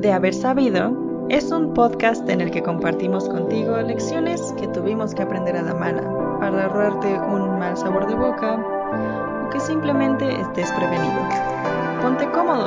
De 0.00 0.12
haber 0.12 0.32
sabido 0.32 1.26
es 1.28 1.52
un 1.52 1.74
podcast 1.74 2.26
en 2.30 2.40
el 2.40 2.50
que 2.50 2.62
compartimos 2.62 3.28
contigo 3.28 3.76
lecciones 3.82 4.40
que 4.58 4.66
tuvimos 4.66 5.14
que 5.14 5.20
aprender 5.20 5.56
a 5.56 5.62
la 5.62 5.74
mala 5.74 6.00
para 6.40 6.64
ahorrarte 6.64 7.06
un 7.06 7.58
mal 7.58 7.76
sabor 7.76 8.08
de 8.08 8.14
boca 8.14 8.54
o 9.44 9.50
que 9.50 9.60
simplemente 9.60 10.40
estés 10.40 10.72
prevenido. 10.72 11.28
Ponte 12.00 12.30
cómodo, 12.30 12.66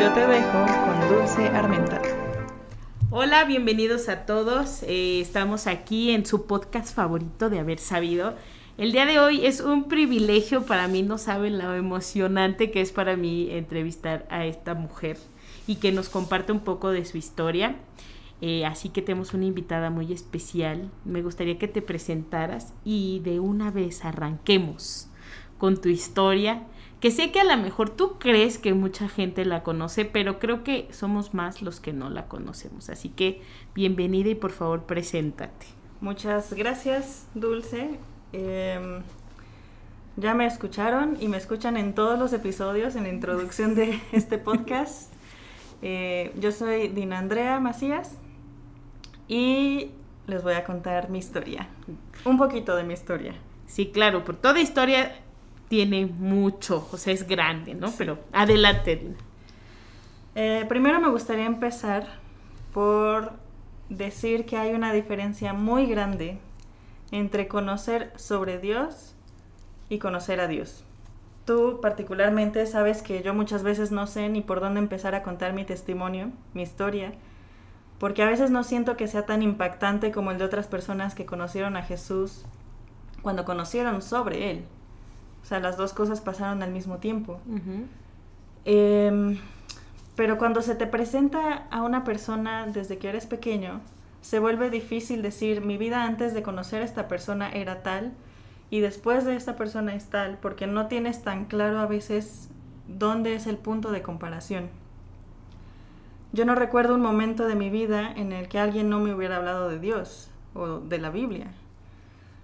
yo 0.00 0.10
te 0.14 0.26
dejo 0.26 0.64
con 0.86 1.08
Dulce 1.10 1.48
Armenta. 1.48 2.00
Hola, 3.10 3.44
bienvenidos 3.44 4.08
a 4.08 4.24
todos. 4.24 4.84
Eh, 4.84 5.20
estamos 5.20 5.66
aquí 5.66 6.12
en 6.12 6.24
su 6.24 6.46
podcast 6.46 6.94
favorito 6.94 7.50
de 7.50 7.58
haber 7.58 7.78
sabido. 7.78 8.32
El 8.78 8.92
día 8.92 9.04
de 9.04 9.18
hoy 9.18 9.44
es 9.44 9.60
un 9.60 9.84
privilegio 9.84 10.62
para 10.62 10.88
mí, 10.88 11.02
no 11.02 11.18
saben 11.18 11.58
lo 11.58 11.74
emocionante 11.74 12.70
que 12.70 12.80
es 12.80 12.90
para 12.90 13.18
mí 13.18 13.50
entrevistar 13.50 14.24
a 14.30 14.46
esta 14.46 14.72
mujer 14.72 15.18
y 15.66 15.76
que 15.76 15.92
nos 15.92 16.08
comparte 16.08 16.52
un 16.52 16.60
poco 16.60 16.90
de 16.90 17.04
su 17.04 17.18
historia. 17.18 17.76
Eh, 18.40 18.66
así 18.66 18.90
que 18.90 19.02
tenemos 19.02 19.32
una 19.32 19.46
invitada 19.46 19.90
muy 19.90 20.12
especial. 20.12 20.90
Me 21.04 21.22
gustaría 21.22 21.58
que 21.58 21.68
te 21.68 21.82
presentaras 21.82 22.74
y 22.84 23.20
de 23.20 23.40
una 23.40 23.70
vez 23.70 24.04
arranquemos 24.04 25.08
con 25.58 25.80
tu 25.80 25.88
historia, 25.88 26.64
que 27.00 27.10
sé 27.10 27.30
que 27.30 27.40
a 27.40 27.44
lo 27.44 27.56
mejor 27.56 27.90
tú 27.90 28.18
crees 28.18 28.58
que 28.58 28.74
mucha 28.74 29.08
gente 29.08 29.44
la 29.44 29.62
conoce, 29.62 30.04
pero 30.04 30.38
creo 30.38 30.64
que 30.64 30.88
somos 30.90 31.32
más 31.32 31.62
los 31.62 31.80
que 31.80 31.92
no 31.92 32.10
la 32.10 32.28
conocemos. 32.28 32.90
Así 32.90 33.08
que 33.08 33.40
bienvenida 33.74 34.28
y 34.28 34.34
por 34.34 34.50
favor 34.50 34.82
preséntate. 34.82 35.66
Muchas 36.00 36.52
gracias, 36.52 37.26
Dulce. 37.34 37.98
Em, 38.32 39.02
ya 40.16 40.34
me 40.34 40.44
escucharon 40.44 41.16
y 41.18 41.28
me 41.28 41.38
escuchan 41.38 41.76
en 41.76 41.94
todos 41.94 42.18
los 42.18 42.32
episodios 42.34 42.94
en 42.94 43.04
la 43.04 43.08
introducción 43.08 43.74
de 43.74 44.00
este 44.12 44.36
podcast. 44.36 45.13
Eh, 45.86 46.32
yo 46.40 46.50
soy 46.50 46.88
Dina 46.88 47.18
Andrea 47.18 47.60
Macías 47.60 48.16
y 49.28 49.90
les 50.26 50.42
voy 50.42 50.54
a 50.54 50.64
contar 50.64 51.10
mi 51.10 51.18
historia. 51.18 51.68
Un 52.24 52.38
poquito 52.38 52.74
de 52.74 52.84
mi 52.84 52.94
historia. 52.94 53.34
Sí, 53.66 53.90
claro, 53.92 54.24
por 54.24 54.34
toda 54.36 54.60
historia 54.60 55.14
tiene 55.68 56.06
mucho, 56.06 56.88
o 56.90 56.96
sea, 56.96 57.12
es 57.12 57.28
grande, 57.28 57.74
¿no? 57.74 57.92
Pero 57.98 58.18
adelante, 58.32 58.96
Dina. 58.96 59.16
Eh, 60.34 60.64
primero 60.70 61.02
me 61.02 61.10
gustaría 61.10 61.44
empezar 61.44 62.06
por 62.72 63.34
decir 63.90 64.46
que 64.46 64.56
hay 64.56 64.72
una 64.72 64.90
diferencia 64.90 65.52
muy 65.52 65.84
grande 65.84 66.38
entre 67.10 67.46
conocer 67.46 68.10
sobre 68.16 68.58
Dios 68.58 69.14
y 69.90 69.98
conocer 69.98 70.40
a 70.40 70.48
Dios. 70.48 70.82
Tú 71.44 71.78
particularmente 71.82 72.66
sabes 72.66 73.02
que 73.02 73.22
yo 73.22 73.34
muchas 73.34 73.62
veces 73.62 73.92
no 73.92 74.06
sé 74.06 74.28
ni 74.30 74.40
por 74.40 74.60
dónde 74.60 74.80
empezar 74.80 75.14
a 75.14 75.22
contar 75.22 75.52
mi 75.52 75.64
testimonio, 75.64 76.30
mi 76.54 76.62
historia, 76.62 77.12
porque 77.98 78.22
a 78.22 78.26
veces 78.26 78.50
no 78.50 78.64
siento 78.64 78.96
que 78.96 79.08
sea 79.08 79.26
tan 79.26 79.42
impactante 79.42 80.10
como 80.10 80.30
el 80.30 80.38
de 80.38 80.44
otras 80.44 80.66
personas 80.66 81.14
que 81.14 81.26
conocieron 81.26 81.76
a 81.76 81.82
Jesús 81.82 82.44
cuando 83.22 83.44
conocieron 83.44 84.00
sobre 84.00 84.50
Él. 84.50 84.64
O 85.42 85.46
sea, 85.46 85.60
las 85.60 85.76
dos 85.76 85.92
cosas 85.92 86.22
pasaron 86.22 86.62
al 86.62 86.70
mismo 86.70 86.96
tiempo. 86.96 87.38
Em, 88.64 89.38
pero 90.16 90.38
cuando 90.38 90.62
se 90.62 90.74
te 90.74 90.86
presenta 90.86 91.66
a 91.70 91.82
una 91.82 92.04
persona 92.04 92.66
desde 92.66 92.96
que 92.96 93.10
eres 93.10 93.26
pequeño, 93.26 93.82
se 94.22 94.38
vuelve 94.38 94.70
difícil 94.70 95.20
decir 95.20 95.60
mi 95.60 95.76
vida 95.76 96.04
antes 96.04 96.32
de 96.32 96.42
conocer 96.42 96.80
a 96.80 96.86
esta 96.86 97.08
persona 97.08 97.50
era 97.50 97.82
tal 97.82 98.12
y 98.74 98.80
después 98.80 99.24
de 99.24 99.36
esta 99.36 99.54
persona 99.54 99.94
es 99.94 100.06
tal, 100.06 100.36
porque 100.38 100.66
no 100.66 100.88
tienes 100.88 101.22
tan 101.22 101.44
claro 101.44 101.78
a 101.78 101.86
veces 101.86 102.50
dónde 102.88 103.36
es 103.36 103.46
el 103.46 103.56
punto 103.56 103.92
de 103.92 104.02
comparación. 104.02 104.68
Yo 106.32 106.44
no 106.44 106.56
recuerdo 106.56 106.96
un 106.96 107.00
momento 107.00 107.46
de 107.46 107.54
mi 107.54 107.70
vida 107.70 108.10
en 108.16 108.32
el 108.32 108.48
que 108.48 108.58
alguien 108.58 108.90
no 108.90 108.98
me 108.98 109.14
hubiera 109.14 109.36
hablado 109.36 109.68
de 109.68 109.78
Dios 109.78 110.28
o 110.54 110.80
de 110.80 110.98
la 110.98 111.10
Biblia. 111.10 111.52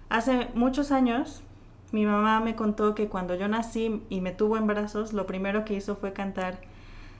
Hace 0.07 0.47
muchos 0.53 0.93
años, 0.93 1.43
mi 1.91 2.05
mamá 2.05 2.39
me 2.39 2.55
contó 2.55 2.95
que 2.95 3.09
cuando 3.09 3.35
yo 3.35 3.49
nací 3.49 4.01
y 4.07 4.21
me 4.21 4.31
tuvo 4.31 4.55
en 4.55 4.67
brazos, 4.67 5.11
lo 5.11 5.27
primero 5.27 5.65
que 5.65 5.73
hizo 5.73 5.97
fue 5.97 6.13
cantar 6.13 6.61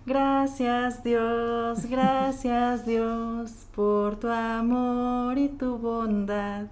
Gracias 0.05 1.03
Dios, 1.03 1.85
gracias 1.89 2.85
Dios 2.85 3.67
por 3.75 4.22
tu 4.22 4.29
amor 4.29 5.38
y 5.38 5.49
tu 5.49 5.78
bondad. 5.78 6.67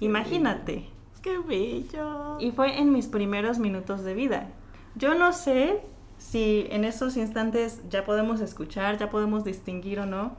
Imagínate. 0.00 0.93
Qué 1.24 1.38
bello. 1.38 2.38
Y 2.38 2.50
fue 2.50 2.78
en 2.78 2.92
mis 2.92 3.06
primeros 3.06 3.58
minutos 3.58 4.04
de 4.04 4.12
vida. 4.12 4.48
Yo 4.94 5.14
no 5.14 5.32
sé 5.32 5.80
si 6.18 6.66
en 6.68 6.84
esos 6.84 7.16
instantes 7.16 7.80
ya 7.88 8.04
podemos 8.04 8.42
escuchar, 8.42 8.98
ya 8.98 9.08
podemos 9.08 9.42
distinguir 9.42 10.00
o 10.00 10.06
no. 10.06 10.32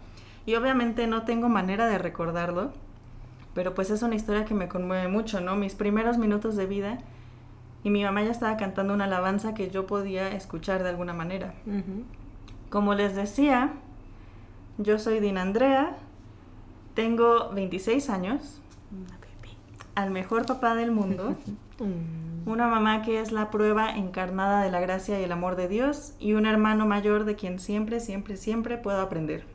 Y 0.45 0.53
obviamente 0.53 1.07
no 1.07 1.23
tengo 1.23 1.49
manera 1.49 1.87
de 1.87 1.97
recordarlo. 1.97 2.71
Pero 3.55 3.73
pues 3.73 3.89
es 3.89 4.03
una 4.03 4.13
historia 4.13 4.45
que 4.45 4.53
me 4.53 4.67
conmueve 4.67 5.07
mucho, 5.07 5.41
¿no? 5.41 5.55
Mis 5.55 5.73
primeros 5.73 6.19
minutos 6.19 6.55
de 6.55 6.67
vida. 6.67 6.99
Y 7.83 7.89
mi 7.89 8.03
mamá 8.03 8.21
ya 8.21 8.29
estaba 8.29 8.55
cantando 8.55 8.93
una 8.93 9.05
alabanza 9.05 9.55
que 9.55 9.71
yo 9.71 9.87
podía 9.87 10.29
escuchar 10.35 10.83
de 10.83 10.89
alguna 10.89 11.13
manera. 11.13 11.55
Como 12.69 12.93
les 12.93 13.15
decía, 13.15 13.73
yo 14.77 14.99
soy 14.99 15.19
Dina 15.19 15.41
Andrea, 15.41 15.97
tengo 16.93 17.49
26 17.53 18.07
años, 18.11 18.61
al 19.95 20.11
mejor 20.11 20.45
papá 20.45 20.75
del 20.75 20.91
mundo, 20.91 21.35
una 22.45 22.67
mamá 22.67 23.01
que 23.01 23.19
es 23.19 23.31
la 23.31 23.49
prueba 23.49 23.95
encarnada 23.95 24.63
de 24.63 24.71
la 24.71 24.79
gracia 24.79 25.19
y 25.19 25.23
el 25.23 25.31
amor 25.31 25.55
de 25.55 25.67
Dios 25.67 26.13
y 26.19 26.33
un 26.33 26.45
hermano 26.45 26.85
mayor 26.85 27.25
de 27.25 27.35
quien 27.35 27.59
siempre, 27.59 27.99
siempre, 27.99 28.37
siempre 28.37 28.77
puedo 28.77 29.01
aprender. 29.01 29.45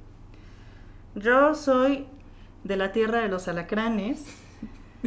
Yo 1.14 1.54
soy 1.54 2.06
de 2.64 2.76
la 2.76 2.92
tierra 2.92 3.20
de 3.20 3.28
los 3.28 3.48
alacranes, 3.48 4.24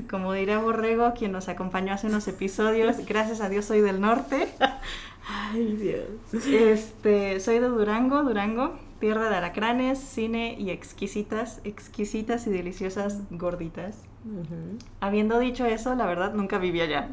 como 0.10 0.34
diría 0.34 0.60
Borrego, 0.60 1.14
quien 1.14 1.32
nos 1.32 1.50
acompañó 1.50 1.94
hace 1.94 2.08
unos 2.08 2.28
episodios, 2.28 3.06
gracias 3.06 3.42
a 3.42 3.50
Dios 3.50 3.66
soy 3.66 3.82
del 3.82 4.02
norte. 4.02 4.48
Ay, 5.28 5.76
Dios. 5.76 6.46
Este, 6.46 7.40
soy 7.40 7.60
de 7.60 7.68
Durango, 7.68 8.24
Durango, 8.24 8.78
tierra 9.04 9.30
de 9.30 9.36
alacranes, 9.36 10.00
cine 10.00 10.56
y 10.58 10.70
exquisitas, 10.70 11.60
exquisitas 11.66 12.48
y 12.48 12.52
deliciosas 12.52 13.20
gorditas. 13.32 14.02
Habiendo 15.02 15.40
dicho 15.40 15.66
eso, 15.66 15.94
la 15.96 16.06
verdad 16.06 16.34
nunca 16.34 16.58
viví 16.58 16.80
allá. 16.80 17.10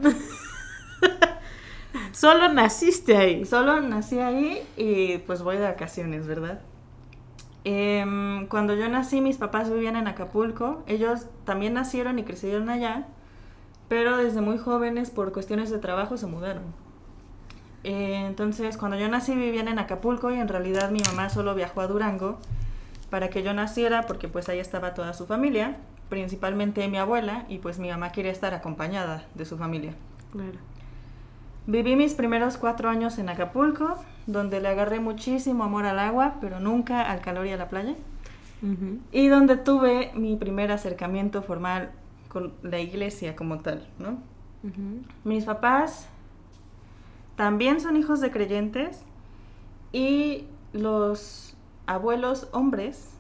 Solo 2.13 2.49
naciste 2.53 3.17
ahí. 3.17 3.45
Solo 3.45 3.81
nací 3.81 4.21
ahí 4.21 4.63
y 4.77 5.19
pues 5.19 5.43
voy 5.43 5.57
de 5.57 5.65
vacaciones, 5.65 6.29
¿verdad? 6.29 6.61
Em, 7.65 8.47
cuando 8.47 8.77
yo 8.77 8.89
nací, 8.89 9.21
mis 9.21 9.39
papás 9.39 9.69
vivían 9.69 9.97
en 9.97 10.07
Acapulco. 10.07 10.85
Ellos 10.87 11.27
también 11.45 11.75
nacieron 11.75 12.21
y 12.21 12.23
crecieron 12.23 12.69
allá, 12.69 13.09
pero 13.89 14.17
desde 14.17 14.41
muy 14.43 14.59
jóvenes, 14.59 15.11
por 15.11 15.33
cuestiones 15.33 15.71
de 15.71 15.81
trabajo, 15.81 16.17
se 16.17 16.29
mudaron. 16.29 16.63
Eh, 17.85 18.25
entonces, 18.27 18.77
cuando 18.77 18.99
yo 18.99 19.09
nací 19.09 19.35
vivían 19.35 19.69
en 19.69 19.79
Acapulco 19.79 20.31
y 20.31 20.39
en 20.39 20.49
realidad 20.49 20.91
mi 20.91 21.01
mamá 21.01 21.31
solo 21.31 21.55
viajó 21.55 21.81
a 21.81 21.87
Durango 21.87 22.39
para 23.09 23.31
que 23.31 23.43
yo 23.43 23.55
naciera 23.55 24.03
porque 24.07 24.29
pues 24.29 24.49
ahí 24.49 24.59
estaba 24.59 24.95
toda 24.95 25.15
su 25.15 25.27
familia, 25.27 25.77
principalmente 26.09 26.87
mi 26.89 26.99
abuela 26.99 27.45
y 27.49 27.59
pues 27.59 27.79
mi 27.79 27.89
mamá 27.89 28.13
quería 28.13 28.33
estar 28.33 28.55
acompañada 28.55 29.25
de 29.35 29.45
su 29.45 29.57
familia. 29.57 29.95
Claro. 30.33 30.59
Viví 31.67 31.97
mis 31.97 32.15
primeros 32.15 32.57
cuatro 32.57 32.89
años 32.89 33.19
en 33.19 33.29
Acapulco, 33.29 33.97
donde 34.27 34.61
le 34.61 34.69
agarré 34.69 35.01
muchísimo 35.01 35.65
amor 35.65 35.87
al 35.87 35.99
agua, 35.99 36.37
pero 36.41 36.61
nunca 36.61 37.03
al 37.03 37.21
calor 37.21 37.47
y 37.47 37.53
a 37.53 37.57
la 37.57 37.69
playa. 37.69 37.95
Y 39.11 39.29
donde 39.29 39.57
tuve 39.57 40.11
mi 40.15 40.37
primer 40.37 40.71
acercamiento 40.71 41.43
formal 41.43 41.93
con 42.29 42.53
la 42.63 42.79
iglesia 42.79 43.35
como 43.35 43.61
tal, 43.61 43.87
¿no? 43.99 44.19
Mis 45.25 45.45
papás 45.45 46.09
también 47.41 47.81
son 47.81 47.97
hijos 47.97 48.21
de 48.21 48.31
creyentes 48.31 49.01
y 49.95 50.45
los 50.75 51.57
abuelos 51.87 52.49
hombres 52.53 53.15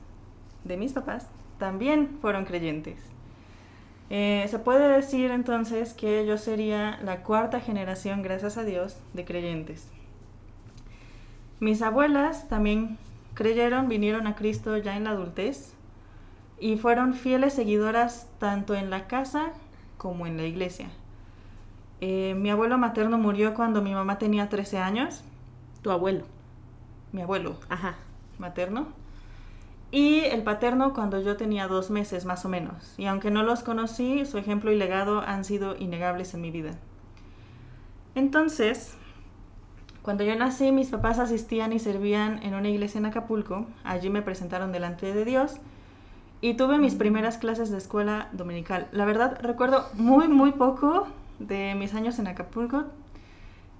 de 0.64 0.76
mis 0.76 0.93
papás 0.93 1.26
también 1.58 2.19
fueron 2.20 2.44
creyentes. 2.44 2.99
Eh, 4.11 4.44
se 4.50 4.58
puede 4.58 4.94
decir 4.94 5.31
entonces 5.31 5.94
que 5.94 6.26
yo 6.26 6.37
sería 6.37 7.00
la 7.02 7.22
cuarta 7.22 7.61
generación, 7.61 8.20
gracias 8.20 8.58
a 8.58 8.64
Dios, 8.64 8.99
de 9.14 9.25
creyentes. 9.25 9.88
Mis 11.58 11.81
abuelas 11.81 12.46
también 12.46 12.99
creyeron, 13.32 13.88
vinieron 13.88 14.26
a 14.26 14.34
Cristo 14.37 14.76
ya 14.76 14.99
en 14.99 15.05
la 15.05 15.12
adultez 15.12 15.73
y 16.58 16.76
fueron 16.76 17.14
fieles 17.14 17.55
seguidoras 17.55 18.28
tanto 18.38 18.75
en 18.75 18.90
la 18.90 19.06
casa 19.06 19.55
como 19.96 20.26
en 20.26 20.37
la 20.37 20.43
iglesia. 20.43 20.90
Eh, 22.00 22.35
mi 22.37 22.50
abuelo 22.50 22.79
materno 22.79 23.19
murió 23.19 23.55
cuando 23.55 23.82
mi 23.82 23.94
mamá 23.94 24.19
tenía 24.19 24.49
13 24.49 24.79
años. 24.79 25.23
Tu 25.82 25.91
abuelo. 25.91 26.25
Mi 27.12 27.23
abuelo. 27.23 27.56
Ajá. 27.69 27.97
Materno. 28.38 28.88
Y 29.91 30.20
el 30.20 30.43
paterno 30.44 30.94
cuando 30.94 31.20
yo 31.20 31.37
tenía 31.37 31.67
dos 31.69 31.91
meses 31.91 32.25
más 32.25 32.44
o 32.44 32.49
menos. 32.49 32.94
Y 32.97 33.06
aunque 33.06 33.31
no 33.31 33.43
los 33.43 33.62
conocí, 33.62 34.25
su 34.25 34.38
ejemplo 34.38 34.70
y 34.73 34.76
legado 34.79 35.20
han 35.20 35.44
sido 35.44 35.76
innegables 35.76 36.35
en 36.35 36.41
mi 36.43 36.50
vida. 36.50 36.73
Entonces, 38.14 38.97
Cuando 40.02 40.25
yo 40.25 40.35
nací, 40.35 40.73
mis 40.73 40.88
papás 40.88 41.19
asistían 41.19 41.73
y 41.75 41.79
servían 41.79 42.43
en 42.43 42.55
una 42.55 42.69
iglesia 42.70 42.99
en 42.99 43.06
Acapulco. 43.06 43.67
Allí 43.85 44.08
me 44.11 44.23
presentaron 44.23 44.73
delante 44.73 45.12
de 45.12 45.25
Dios 45.25 45.56
y 46.41 46.55
tuve 46.55 46.79
mis 46.79 46.94
primeras 46.94 47.37
clases 47.38 47.70
de 47.70 47.79
escuela 47.79 48.29
dominical. 48.32 48.88
La 48.93 49.05
verdad, 49.05 49.38
recuerdo 49.43 49.87
muy, 49.94 50.26
muy 50.29 50.52
poco 50.52 51.06
de 51.40 51.75
mis 51.75 51.94
años 51.94 52.19
en 52.19 52.28
Acapulco. 52.28 52.84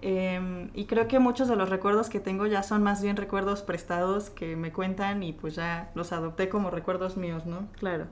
Em, 0.03 0.71
y 0.75 0.87
creo 0.87 1.09
que 1.09 1.19
muchos 1.19 1.47
de 1.49 1.57
los 1.57 1.69
recuerdos 1.69 2.09
que 2.09 2.21
tengo 2.21 2.47
ya 2.47 2.63
son 2.63 2.83
más 2.83 3.03
bien 3.03 3.17
recuerdos 3.17 3.61
prestados 3.63 4.31
que 4.31 4.57
me 4.57 4.73
cuentan 4.73 5.23
y 5.23 5.35
pues 5.35 5.55
ya 5.55 5.91
los 5.95 6.13
adopté 6.13 6.49
como 6.49 6.71
recuerdos 6.71 7.19
míos, 7.19 7.45
¿no? 7.45 7.69
Claro. 7.79 8.07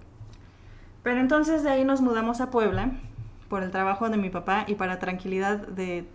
Pero 1.02 1.20
entonces 1.20 1.62
de 1.62 1.70
ahí 1.70 1.84
nos 1.84 2.02
mudamos 2.02 2.42
a 2.42 2.50
Puebla 2.50 2.92
por 3.48 3.62
el 3.62 3.70
trabajo 3.70 4.10
de 4.10 4.18
mi 4.18 4.28
papá 4.28 4.64
y 4.66 4.74
para 4.74 4.98
tranquilidad 4.98 5.66
de 5.66 6.06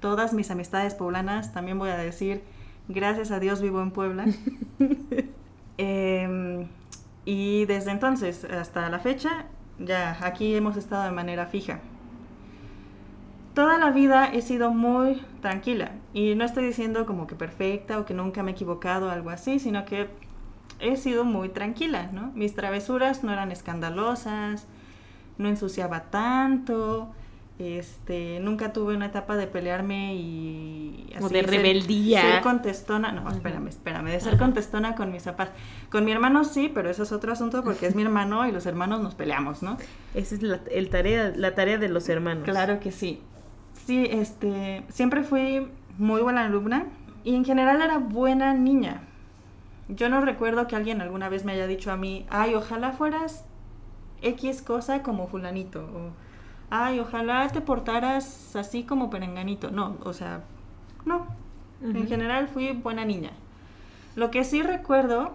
todas 0.00 0.32
mis 0.32 0.50
amistades 0.50 0.94
poblanas, 0.94 1.52
también 1.52 1.78
voy 1.78 1.90
a 1.90 1.96
decir, 1.96 2.42
gracias 2.88 3.30
a 3.30 3.38
Dios 3.38 3.62
vivo 3.62 3.80
en 3.82 3.92
Puebla. 3.92 4.26
Em, 5.82 6.68
y 7.24 7.64
desde 7.64 7.90
entonces 7.90 8.44
hasta 8.44 8.90
la 8.90 8.98
fecha, 8.98 9.46
ya 9.78 10.18
aquí 10.20 10.54
hemos 10.54 10.76
estado 10.76 11.04
de 11.04 11.10
manera 11.10 11.46
fija 11.46 11.80
toda 13.60 13.76
la 13.76 13.90
vida 13.90 14.24
he 14.32 14.40
sido 14.40 14.70
muy 14.70 15.20
tranquila 15.42 15.90
y 16.14 16.34
no 16.34 16.46
estoy 16.46 16.64
diciendo 16.64 17.04
como 17.04 17.26
que 17.26 17.34
perfecta 17.34 17.98
o 17.98 18.06
que 18.06 18.14
nunca 18.14 18.42
me 18.42 18.52
he 18.52 18.54
equivocado 18.54 19.08
o 19.08 19.10
algo 19.10 19.28
así, 19.28 19.58
sino 19.58 19.84
que 19.84 20.08
he 20.78 20.96
sido 20.96 21.24
muy 21.24 21.50
tranquila, 21.50 22.08
¿no? 22.10 22.32
Mis 22.34 22.54
travesuras 22.54 23.22
no 23.22 23.34
eran 23.34 23.52
escandalosas, 23.52 24.66
no 25.36 25.46
ensuciaba 25.46 26.04
tanto, 26.04 27.12
este, 27.58 28.40
nunca 28.40 28.72
tuve 28.72 28.96
una 28.96 29.04
etapa 29.04 29.36
de 29.36 29.46
pelearme 29.46 30.14
y 30.14 31.12
así, 31.14 31.22
o 31.22 31.28
de 31.28 31.42
rebeldía. 31.42 32.22
Ser, 32.22 32.42
contestona, 32.42 33.12
no, 33.12 33.28
espérame, 33.28 33.68
espérame, 33.68 34.06
de 34.06 34.20
ser 34.20 34.38
contestona 34.38 34.94
con 34.94 35.12
mis 35.12 35.24
papás. 35.24 35.50
Con 35.90 36.06
mi 36.06 36.12
hermano 36.12 36.44
sí, 36.44 36.70
pero 36.72 36.88
eso 36.88 37.02
es 37.02 37.12
otro 37.12 37.30
asunto 37.30 37.62
porque 37.62 37.86
es 37.86 37.94
mi 37.94 38.00
hermano 38.00 38.48
y 38.48 38.52
los 38.52 38.64
hermanos 38.64 39.02
nos 39.02 39.14
peleamos, 39.14 39.62
¿no? 39.62 39.76
Esa 40.14 40.34
es 40.36 40.42
la, 40.42 40.60
el 40.70 40.88
tarea, 40.88 41.34
la 41.36 41.54
tarea 41.54 41.76
de 41.76 41.90
los 41.90 42.08
hermanos. 42.08 42.44
Claro 42.44 42.80
que 42.80 42.90
sí 42.90 43.20
sí, 43.90 44.06
este, 44.08 44.84
siempre 44.88 45.24
fui 45.24 45.66
muy 45.98 46.22
buena 46.22 46.44
alumna 46.44 46.86
y 47.24 47.34
en 47.34 47.44
general 47.44 47.82
era 47.82 47.98
buena 47.98 48.54
niña. 48.54 49.02
Yo 49.88 50.08
no 50.08 50.20
recuerdo 50.20 50.68
que 50.68 50.76
alguien 50.76 51.00
alguna 51.00 51.28
vez 51.28 51.44
me 51.44 51.50
haya 51.50 51.66
dicho 51.66 51.90
a 51.90 51.96
mí, 51.96 52.24
ay, 52.30 52.54
ojalá 52.54 52.92
fueras 52.92 53.44
X 54.22 54.62
cosa 54.62 55.02
como 55.02 55.26
fulanito, 55.26 55.80
o 55.80 56.10
ay, 56.70 57.00
ojalá 57.00 57.48
te 57.48 57.60
portaras 57.60 58.54
así 58.54 58.84
como 58.84 59.10
perenganito. 59.10 59.72
No, 59.72 59.96
o 60.04 60.12
sea, 60.12 60.44
no. 61.04 61.26
En 61.82 62.06
general 62.06 62.46
fui 62.46 62.70
buena 62.70 63.04
niña. 63.04 63.32
Lo 64.14 64.30
que 64.30 64.44
sí 64.44 64.62
recuerdo 64.62 65.32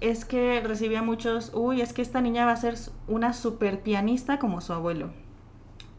es 0.00 0.24
que 0.24 0.62
recibía 0.62 1.02
muchos, 1.02 1.52
uy, 1.52 1.82
es 1.82 1.92
que 1.92 2.00
esta 2.00 2.22
niña 2.22 2.46
va 2.46 2.52
a 2.52 2.56
ser 2.56 2.76
una 3.06 3.34
super 3.34 3.82
pianista 3.82 4.38
como 4.38 4.62
su 4.62 4.72
abuelo. 4.72 5.10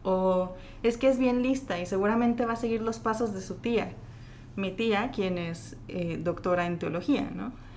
O 0.04 0.52
es 0.82 0.96
que 0.96 1.08
es 1.08 1.18
bien 1.18 1.42
lista 1.42 1.78
y 1.78 1.86
seguramente 1.86 2.44
va 2.46 2.54
a 2.54 2.56
seguir 2.56 2.82
los 2.82 2.98
pasos 2.98 3.32
de 3.34 3.40
su 3.40 3.56
tía. 3.56 3.92
Mi 4.56 4.70
tía, 4.70 5.10
quien 5.12 5.38
es 5.38 5.76
eh, 5.88 6.18
doctora 6.22 6.66
en 6.66 6.78
teología. 6.78 7.28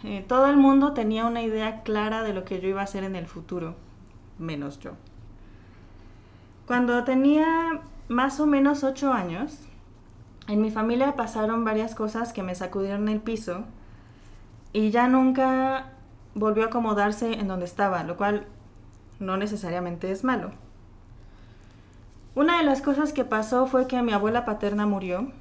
Eh, 0.04 0.26
todo 0.28 0.48
el 0.48 0.58
mundo 0.58 0.94
tenía 0.94 1.26
una 1.26 1.42
idea 1.42 1.84
clara 1.84 2.24
de 2.24 2.34
lo 2.34 2.44
que 2.44 2.60
yo 2.60 2.68
iba 2.68 2.82
a 2.82 2.86
hacer 2.86 3.04
en 3.04 3.16
el 3.16 3.28
futuro, 3.28 3.76
menos 4.38 4.80
yo. 4.80 4.92
Cuando 6.68 7.04
tenía 7.04 7.82
más 8.08 8.40
o 8.40 8.48
menos 8.48 8.84
ocho 8.84 9.14
años, 9.14 9.60
en 10.48 10.62
mi 10.62 10.72
familia 10.72 11.16
pasaron 11.16 11.64
varias 11.64 11.96
cosas 11.96 12.34
que 12.34 12.44
me 12.44 12.56
sacudieron 12.56 13.08
el 13.08 13.20
piso 13.20 13.64
y 14.74 14.92
ya 14.92 15.08
nunca 15.08 15.94
volvió 16.34 16.64
a 16.64 16.68
acomodarse 16.68 17.34
en 17.34 17.48
donde 17.48 17.66
estaba, 17.66 18.04
lo 18.04 18.18
cual 18.18 18.46
no 19.20 19.38
necesariamente 19.38 20.12
es 20.12 20.24
malo. 20.24 20.52
Una 22.36 22.58
de 22.58 22.66
las 22.66 22.82
cosas 22.82 23.14
que 23.14 23.24
pasó 23.24 23.66
fue 23.66 23.88
que 23.88 24.02
mi 24.02 24.12
abuela 24.12 24.44
paterna 24.44 24.86
murió 24.86 25.32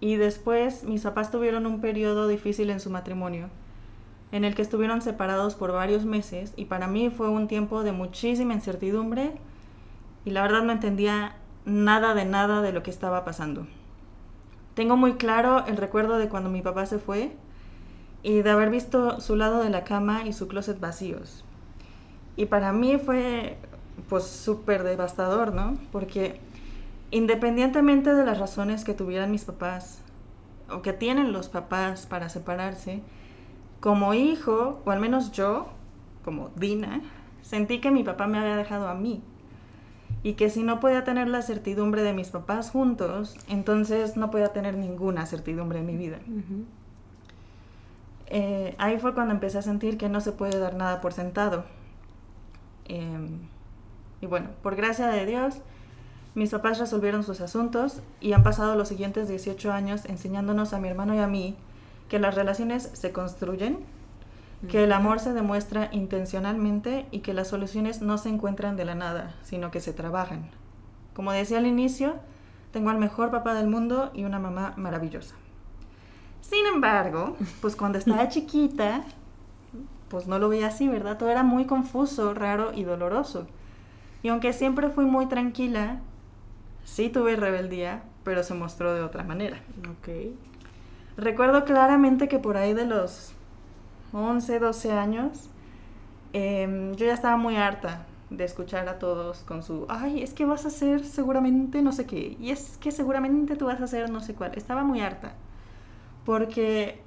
y 0.00 0.16
después 0.16 0.84
mis 0.84 1.02
papás 1.02 1.30
tuvieron 1.30 1.66
un 1.66 1.82
periodo 1.82 2.28
difícil 2.28 2.70
en 2.70 2.80
su 2.80 2.88
matrimonio, 2.88 3.50
en 4.30 4.44
el 4.44 4.54
que 4.54 4.62
estuvieron 4.62 5.02
separados 5.02 5.54
por 5.54 5.70
varios 5.70 6.06
meses 6.06 6.54
y 6.56 6.64
para 6.64 6.86
mí 6.86 7.10
fue 7.10 7.28
un 7.28 7.46
tiempo 7.46 7.82
de 7.82 7.92
muchísima 7.92 8.54
incertidumbre 8.54 9.34
y 10.24 10.30
la 10.30 10.40
verdad 10.40 10.62
no 10.62 10.72
entendía 10.72 11.36
nada 11.66 12.14
de 12.14 12.24
nada 12.24 12.62
de 12.62 12.72
lo 12.72 12.82
que 12.82 12.90
estaba 12.90 13.22
pasando. 13.26 13.66
Tengo 14.72 14.96
muy 14.96 15.16
claro 15.16 15.66
el 15.66 15.76
recuerdo 15.76 16.16
de 16.16 16.30
cuando 16.30 16.48
mi 16.48 16.62
papá 16.62 16.86
se 16.86 16.98
fue 16.98 17.36
y 18.22 18.40
de 18.40 18.50
haber 18.50 18.70
visto 18.70 19.20
su 19.20 19.36
lado 19.36 19.62
de 19.62 19.68
la 19.68 19.84
cama 19.84 20.26
y 20.26 20.32
su 20.32 20.48
closet 20.48 20.80
vacíos. 20.80 21.44
Y 22.36 22.46
para 22.46 22.72
mí 22.72 22.96
fue 22.96 23.58
pues 24.08 24.24
súper 24.24 24.82
devastador, 24.82 25.54
¿no? 25.54 25.76
Porque 25.90 26.40
independientemente 27.10 28.14
de 28.14 28.24
las 28.24 28.38
razones 28.38 28.84
que 28.84 28.94
tuvieran 28.94 29.30
mis 29.30 29.44
papás 29.44 30.00
o 30.70 30.82
que 30.82 30.92
tienen 30.92 31.32
los 31.32 31.48
papás 31.48 32.06
para 32.06 32.28
separarse, 32.28 33.02
como 33.80 34.14
hijo, 34.14 34.80
o 34.84 34.90
al 34.90 35.00
menos 35.00 35.32
yo, 35.32 35.66
como 36.24 36.50
Dina, 36.56 37.02
sentí 37.42 37.80
que 37.80 37.90
mi 37.90 38.04
papá 38.04 38.26
me 38.26 38.38
había 38.38 38.56
dejado 38.56 38.88
a 38.88 38.94
mí 38.94 39.22
y 40.22 40.34
que 40.34 40.50
si 40.50 40.62
no 40.62 40.78
podía 40.80 41.04
tener 41.04 41.28
la 41.28 41.42
certidumbre 41.42 42.02
de 42.02 42.12
mis 42.12 42.30
papás 42.30 42.70
juntos, 42.70 43.36
entonces 43.48 44.16
no 44.16 44.30
podía 44.30 44.52
tener 44.52 44.76
ninguna 44.76 45.26
certidumbre 45.26 45.80
en 45.80 45.86
mi 45.86 45.96
vida. 45.96 46.18
Eh, 48.28 48.74
ahí 48.78 48.98
fue 48.98 49.14
cuando 49.14 49.34
empecé 49.34 49.58
a 49.58 49.62
sentir 49.62 49.98
que 49.98 50.08
no 50.08 50.20
se 50.20 50.32
puede 50.32 50.58
dar 50.58 50.74
nada 50.74 51.00
por 51.00 51.12
sentado. 51.12 51.64
Em, 52.86 53.40
y 54.22 54.26
bueno, 54.26 54.48
por 54.62 54.76
gracia 54.76 55.08
de 55.08 55.26
Dios, 55.26 55.56
mis 56.34 56.50
papás 56.50 56.78
resolvieron 56.78 57.24
sus 57.24 57.42
asuntos 57.42 58.00
y 58.20 58.32
han 58.32 58.42
pasado 58.42 58.76
los 58.76 58.88
siguientes 58.88 59.28
18 59.28 59.70
años 59.72 60.06
enseñándonos 60.06 60.72
a 60.72 60.78
mi 60.78 60.88
hermano 60.88 61.14
y 61.14 61.18
a 61.18 61.26
mí 61.26 61.56
que 62.08 62.18
las 62.18 62.34
relaciones 62.36 62.88
se 62.92 63.12
construyen, 63.12 63.80
que 64.68 64.84
el 64.84 64.92
amor 64.92 65.18
se 65.18 65.32
demuestra 65.32 65.88
intencionalmente 65.90 67.06
y 67.10 67.18
que 67.18 67.34
las 67.34 67.48
soluciones 67.48 68.00
no 68.00 68.16
se 68.16 68.28
encuentran 68.28 68.76
de 68.76 68.84
la 68.84 68.94
nada, 68.94 69.34
sino 69.42 69.72
que 69.72 69.80
se 69.80 69.92
trabajan. 69.92 70.48
Como 71.14 71.32
decía 71.32 71.58
al 71.58 71.66
inicio, 71.66 72.14
tengo 72.70 72.90
al 72.90 72.98
mejor 72.98 73.32
papá 73.32 73.54
del 73.54 73.66
mundo 73.66 74.12
y 74.14 74.22
una 74.22 74.38
mamá 74.38 74.72
maravillosa. 74.76 75.34
Sin 76.42 76.64
embargo, 76.72 77.36
pues 77.60 77.74
cuando 77.74 77.98
estaba 77.98 78.28
chiquita, 78.30 79.02
pues 80.08 80.28
no 80.28 80.38
lo 80.38 80.48
veía 80.48 80.68
así, 80.68 80.86
¿verdad? 80.86 81.18
Todo 81.18 81.30
era 81.30 81.42
muy 81.42 81.66
confuso, 81.66 82.34
raro 82.34 82.72
y 82.72 82.84
doloroso. 82.84 83.48
Y 84.22 84.28
aunque 84.28 84.52
siempre 84.52 84.88
fui 84.88 85.04
muy 85.04 85.26
tranquila, 85.26 86.00
sí 86.84 87.08
tuve 87.08 87.36
rebeldía, 87.36 88.02
pero 88.24 88.42
se 88.42 88.54
mostró 88.54 88.94
de 88.94 89.02
otra 89.02 89.24
manera. 89.24 89.60
Ok. 89.90 90.08
Recuerdo 91.16 91.64
claramente 91.64 92.28
que 92.28 92.38
por 92.38 92.56
ahí 92.56 92.72
de 92.72 92.86
los 92.86 93.34
11, 94.12 94.58
12 94.58 94.92
años, 94.92 95.50
em, 96.32 96.94
yo 96.94 97.06
ya 97.06 97.14
estaba 97.14 97.36
muy 97.36 97.56
harta 97.56 98.06
de 98.30 98.44
escuchar 98.44 98.88
a 98.88 98.98
todos 98.98 99.40
con 99.40 99.62
su, 99.62 99.86
ay, 99.88 100.22
es 100.22 100.32
que 100.32 100.46
vas 100.46 100.64
a 100.64 100.68
hacer 100.68 101.04
seguramente 101.04 101.82
no 101.82 101.92
sé 101.92 102.06
qué, 102.06 102.36
y 102.40 102.50
es 102.50 102.78
que 102.78 102.90
seguramente 102.90 103.56
tú 103.56 103.66
vas 103.66 103.80
a 103.80 103.84
hacer 103.84 104.10
no 104.10 104.20
sé 104.20 104.34
cuál. 104.34 104.52
Estaba 104.54 104.84
muy 104.84 105.00
harta, 105.00 105.34
porque 106.24 107.01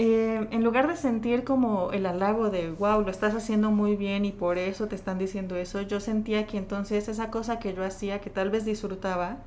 eh, 0.00 0.46
en 0.52 0.62
lugar 0.62 0.86
de 0.86 0.96
sentir 0.96 1.42
como 1.42 1.90
el 1.90 2.06
halago 2.06 2.50
de, 2.50 2.70
wow, 2.70 3.02
lo 3.02 3.10
estás 3.10 3.34
haciendo 3.34 3.72
muy 3.72 3.96
bien 3.96 4.24
y 4.24 4.30
por 4.30 4.56
eso 4.56 4.86
te 4.86 4.94
están 4.94 5.18
diciendo 5.18 5.56
eso, 5.56 5.82
yo 5.82 5.98
sentía 5.98 6.46
que 6.46 6.56
entonces 6.56 7.08
esa 7.08 7.32
cosa 7.32 7.58
que 7.58 7.74
yo 7.74 7.84
hacía, 7.84 8.20
que 8.20 8.30
tal 8.30 8.48
vez 8.48 8.64
disfrutaba, 8.64 9.38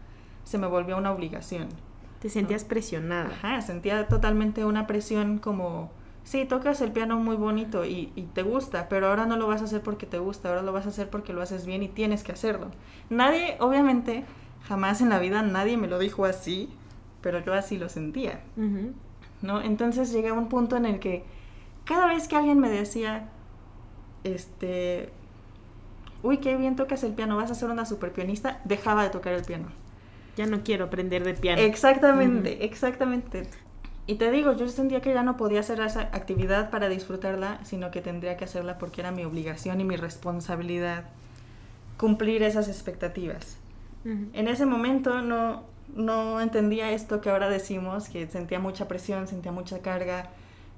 se 0.44 0.58
me 0.58 0.68
volvió 0.68 0.98
una 0.98 1.14
obligación. 1.14 1.70
Te 2.20 2.28
sentías 2.28 2.66
presionada. 2.66 3.30
Ajá, 3.30 3.62
sentía 3.62 4.10
totalmente 4.10 4.66
una 4.66 4.88
presión 4.88 5.38
como, 5.38 5.90
sí, 6.26 6.44
tocas 6.44 6.82
el 6.82 6.92
piano 6.92 7.18
muy 7.18 7.38
bonito 7.38 7.86
y, 7.86 8.12
y, 8.18 8.24
te 8.24 8.44
gusta, 8.44 8.90
pero 8.90 9.08
ahora 9.08 9.26
no 9.26 9.38
lo 9.38 9.48
vas 9.48 9.62
a 9.62 9.64
hacer 9.64 9.80
porque 9.80 10.06
te 10.06 10.20
gusta, 10.20 10.50
ahora 10.50 10.64
lo 10.64 10.74
vas 10.74 10.86
a 10.86 10.90
hacer 10.90 11.10
porque 11.10 11.32
lo 11.32 11.42
haces 11.42 11.66
bien 11.66 11.82
y 11.82 11.88
tienes 11.88 12.24
que 12.24 12.34
hacerlo. 12.34 12.72
Nadie, 13.10 13.56
obviamente, 13.62 14.26
jamás 14.68 15.00
en 15.00 15.08
la 15.08 15.20
vida 15.20 15.44
nadie 15.44 15.78
me 15.78 15.88
lo 15.88 15.98
dijo 15.98 16.26
así, 16.26 16.68
pero 17.22 17.40
yo 17.40 17.54
así 17.54 17.78
lo 17.78 17.88
sentía. 17.88 18.42
¿No? 19.42 19.62
Entonces 19.62 20.12
llegué 20.12 20.30
a 20.30 20.34
un 20.34 20.50
punto 20.50 20.76
en 20.78 20.86
el 20.86 21.00
que 21.00 21.24
cada 21.86 22.08
vez 22.08 22.28
que 22.28 22.36
alguien 22.36 22.60
me 22.60 22.70
decía, 22.70 23.30
este, 24.24 25.10
uy, 26.24 26.38
qué 26.38 26.56
bien 26.56 26.76
tocas 26.76 27.04
el 27.04 27.14
piano, 27.14 27.38
vas 27.38 27.52
a 27.52 27.56
ser 27.56 27.70
una 27.70 27.86
super 27.86 28.12
pianista, 28.12 28.62
dejaba 28.66 29.04
de 29.04 29.10
tocar 29.10 29.34
el 29.34 29.44
piano. 29.44 29.68
Ya 30.38 30.46
no 30.46 30.64
quiero 30.64 30.86
aprender 30.86 31.24
de 31.24 31.34
piano. 31.34 31.62
Exactamente, 31.62 32.66
exactamente. 32.66 33.44
Y 34.08 34.16
te 34.16 34.32
digo, 34.32 34.54
yo 34.54 34.68
sentía 34.68 35.02
que 35.02 35.14
ya 35.14 35.24
no 35.24 35.38
podía 35.38 35.60
hacer 35.60 35.80
esa 35.80 36.02
actividad 36.02 36.70
para 36.70 36.90
disfrutarla, 36.90 37.60
sino 37.64 37.92
que 37.92 38.02
tendría 38.02 38.38
que 38.38 38.46
hacerla 38.46 38.78
porque 38.78 39.02
era 39.02 39.12
mi 39.12 39.24
obligación 39.24 39.80
y 39.80 39.84
mi 39.84 39.96
responsabilidad 39.96 41.06
cumplir 41.98 42.42
esas 42.44 42.68
expectativas. 42.68 43.58
En 44.04 44.48
ese 44.48 44.66
momento 44.66 45.22
no, 45.22 45.64
no 45.96 46.42
entendía 46.42 46.92
esto 46.92 47.22
que 47.22 47.30
ahora 47.30 47.50
decimos, 47.50 48.10
que 48.10 48.28
sentía 48.28 48.60
mucha 48.60 48.88
presión, 48.88 49.28
sentía 49.28 49.52
mucha 49.52 49.80
carga, 49.80 50.30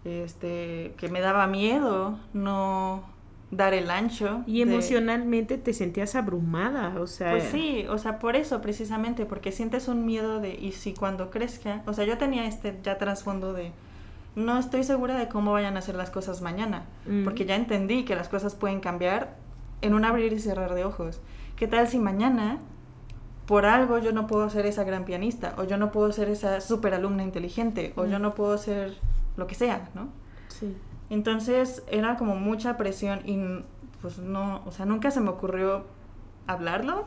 este, 0.06 0.94
que 0.98 1.08
me 1.10 1.22
daba 1.22 1.48
miedo 1.48 2.18
no 2.34 3.04
dar 3.52 3.74
el 3.74 3.90
ancho. 3.90 4.44
Y 4.46 4.62
emocionalmente 4.62 5.58
te 5.58 5.74
sentías 5.74 6.16
abrumada, 6.16 7.00
o 7.00 7.08
sea... 7.08 7.32
Pues 7.32 7.46
sí, 7.46 7.86
o 7.90 7.98
sea, 7.98 8.20
por 8.20 8.36
eso 8.36 8.62
precisamente, 8.62 9.26
porque 9.26 9.52
sientes 9.52 9.88
un 9.88 10.06
miedo 10.06 10.40
de, 10.40 10.54
y 10.56 10.72
si 10.72 10.94
cuando 10.94 11.30
crezca, 11.30 11.84
o 11.86 11.94
sea, 11.94 12.06
yo 12.06 12.18
tenía 12.18 12.46
este 12.46 12.78
ya 12.84 12.98
trasfondo 12.98 13.54
de, 13.54 13.72
no 14.36 14.58
estoy 14.58 14.84
segura 14.84 15.18
de 15.18 15.28
cómo 15.28 15.52
vayan 15.52 15.78
a 15.78 15.82
ser 15.82 15.96
las 15.96 16.10
cosas 16.10 16.42
mañana, 16.42 16.86
porque 17.24 17.46
ya 17.46 17.56
entendí 17.56 18.04
que 18.06 18.16
las 18.16 18.30
cosas 18.30 18.56
pueden 18.56 18.80
cambiar 18.80 19.36
en 19.82 19.94
un 19.94 20.06
abrir 20.06 20.34
y 20.34 20.40
cerrar 20.40 20.74
de 20.74 20.86
ojos. 20.86 21.22
¿Qué 21.56 21.68
tal 21.68 21.88
si 21.88 22.00
mañana, 22.00 22.58
por 23.46 23.66
algo, 23.66 23.98
yo 23.98 24.12
no 24.12 24.28
puedo 24.28 24.50
ser 24.50 24.66
esa 24.66 24.84
gran 24.84 25.06
pianista, 25.06 25.54
o 25.58 25.64
yo 25.64 25.78
no 25.78 25.92
puedo 25.92 26.12
ser 26.12 26.30
esa 26.30 26.62
super 26.62 26.94
alumna 26.94 27.24
inteligente, 27.24 27.94
o 27.96 28.06
yo 28.06 28.20
no 28.20 28.36
puedo 28.36 28.58
ser 28.58 28.96
lo 29.36 29.48
que 29.48 29.56
sea, 29.56 29.90
¿no? 29.94 30.08
Sí. 30.48 30.76
Entonces 31.10 31.84
era 31.88 32.16
como 32.18 32.36
mucha 32.36 32.78
presión 32.78 33.22
y 33.26 33.38
pues 34.02 34.18
no, 34.18 34.62
o 34.66 34.72
sea, 34.72 34.86
nunca 34.86 35.12
se 35.12 35.20
me 35.20 35.30
ocurrió 35.30 35.86
hablarlo. 36.48 37.06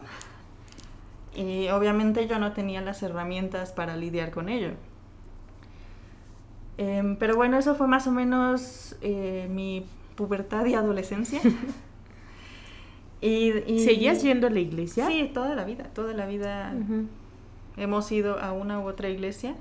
Y 1.35 1.69
obviamente 1.69 2.27
yo 2.27 2.39
no 2.39 2.53
tenía 2.53 2.81
las 2.81 3.03
herramientas 3.03 3.73
para 3.73 3.97
lidiar 3.97 4.31
con 4.31 4.49
ello. 4.49 4.71
Em, 6.79 7.17
pero 7.17 7.37
bueno, 7.37 7.59
eso 7.59 7.75
fue 7.75 7.87
más 7.87 8.07
o 8.07 8.13
menos 8.13 8.97
eh, 9.01 9.49
mi 9.51 9.87
pubertad 10.15 10.65
y 10.67 10.75
adolescencia. 10.75 11.41
y, 13.21 13.81
¿Seguías 13.81 14.23
yendo 14.23 14.47
a 14.47 14.51
la 14.51 14.61
iglesia? 14.61 15.07
Sí, 15.07 15.31
toda 15.33 15.55
la 15.55 15.65
vida, 15.65 15.85
toda 15.95 16.13
la 16.13 16.27
vida 16.27 16.75
hemos 17.77 18.11
ido 18.13 18.39
a 18.39 18.53
una 18.53 18.81
u 18.81 18.89
otra 18.89 19.09
iglesia 19.09 19.55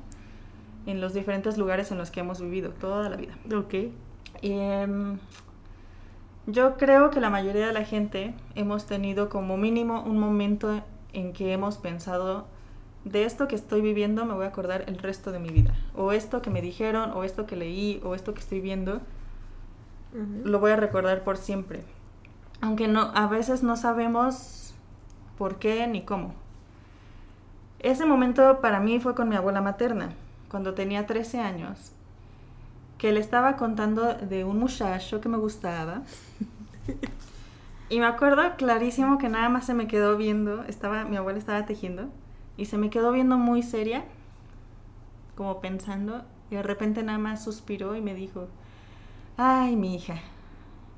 en 0.85 1.01
los 1.01 1.13
diferentes 1.13 1.57
lugares 1.57 1.91
en 1.91 1.97
los 1.97 2.11
que 2.11 2.19
hemos 2.19 2.41
vivido, 2.41 2.71
toda 2.71 3.09
la 3.09 3.17
vida. 3.17 3.33
Ok. 3.55 3.91
Em, 4.41 5.17
yo 6.47 6.77
creo 6.77 7.09
que 7.09 7.19
la 7.19 7.29
mayoría 7.29 7.67
de 7.67 7.73
la 7.73 7.83
gente 7.83 8.33
hemos 8.55 8.85
tenido 8.85 9.29
como 9.29 9.57
mínimo 9.57 10.03
un 10.03 10.19
momento 10.19 10.83
en 11.13 11.33
que 11.33 11.53
hemos 11.53 11.77
pensado, 11.77 12.45
de 13.03 13.23
esto 13.23 13.47
que 13.47 13.55
estoy 13.55 13.81
viviendo 13.81 14.25
me 14.25 14.33
voy 14.33 14.45
a 14.45 14.49
acordar 14.49 14.83
el 14.87 14.97
resto 14.97 15.31
de 15.31 15.39
mi 15.39 15.49
vida. 15.49 15.73
O 15.95 16.11
esto 16.11 16.41
que 16.41 16.49
me 16.49 16.61
dijeron, 16.61 17.11
o 17.11 17.23
esto 17.23 17.45
que 17.45 17.55
leí, 17.55 18.01
o 18.03 18.15
esto 18.15 18.33
que 18.33 18.41
estoy 18.41 18.61
viendo, 18.61 19.01
lo 20.43 20.59
voy 20.59 20.71
a 20.71 20.75
recordar 20.75 21.23
por 21.23 21.37
siempre. 21.37 21.83
Aunque 22.61 22.87
no, 22.87 23.11
a 23.13 23.27
veces 23.27 23.63
no 23.63 23.75
sabemos 23.75 24.73
por 25.37 25.59
qué 25.59 25.85
ni 25.87 26.03
cómo. 26.03 26.33
Ese 27.79 28.05
momento 28.05 28.61
para 28.61 28.79
mí 28.79 28.99
fue 28.99 29.13
con 29.13 29.29
mi 29.29 29.35
abuela 29.35 29.61
materna, 29.61 30.09
cuando 30.49 30.73
tenía 30.73 31.05
13 31.05 31.39
años 31.39 31.91
que 32.97 33.11
le 33.11 33.19
estaba 33.19 33.57
contando 33.57 34.13
de 34.13 34.43
un 34.43 34.59
muchacho 34.59 35.21
que 35.21 35.29
me 35.29 35.37
gustaba. 35.37 36.01
y 37.89 37.99
me 37.99 38.05
acuerdo 38.05 38.55
clarísimo 38.57 39.17
que 39.17 39.29
nada 39.29 39.49
más 39.49 39.65
se 39.65 39.73
me 39.73 39.87
quedó 39.87 40.17
viendo, 40.17 40.63
estaba, 40.63 41.05
mi 41.05 41.17
abuela 41.17 41.37
estaba 41.37 41.65
tejiendo, 41.65 42.09
y 42.57 42.65
se 42.65 42.77
me 42.77 42.89
quedó 42.89 43.11
viendo 43.11 43.37
muy 43.37 43.63
seria, 43.63 44.05
como 45.35 45.59
pensando, 45.59 46.23
y 46.49 46.55
de 46.55 46.63
repente 46.63 47.03
nada 47.03 47.17
más 47.17 47.43
suspiró 47.43 47.95
y 47.95 48.01
me 48.01 48.15
dijo, 48.15 48.47
ay, 49.37 49.75
mi 49.75 49.95
hija, 49.95 50.15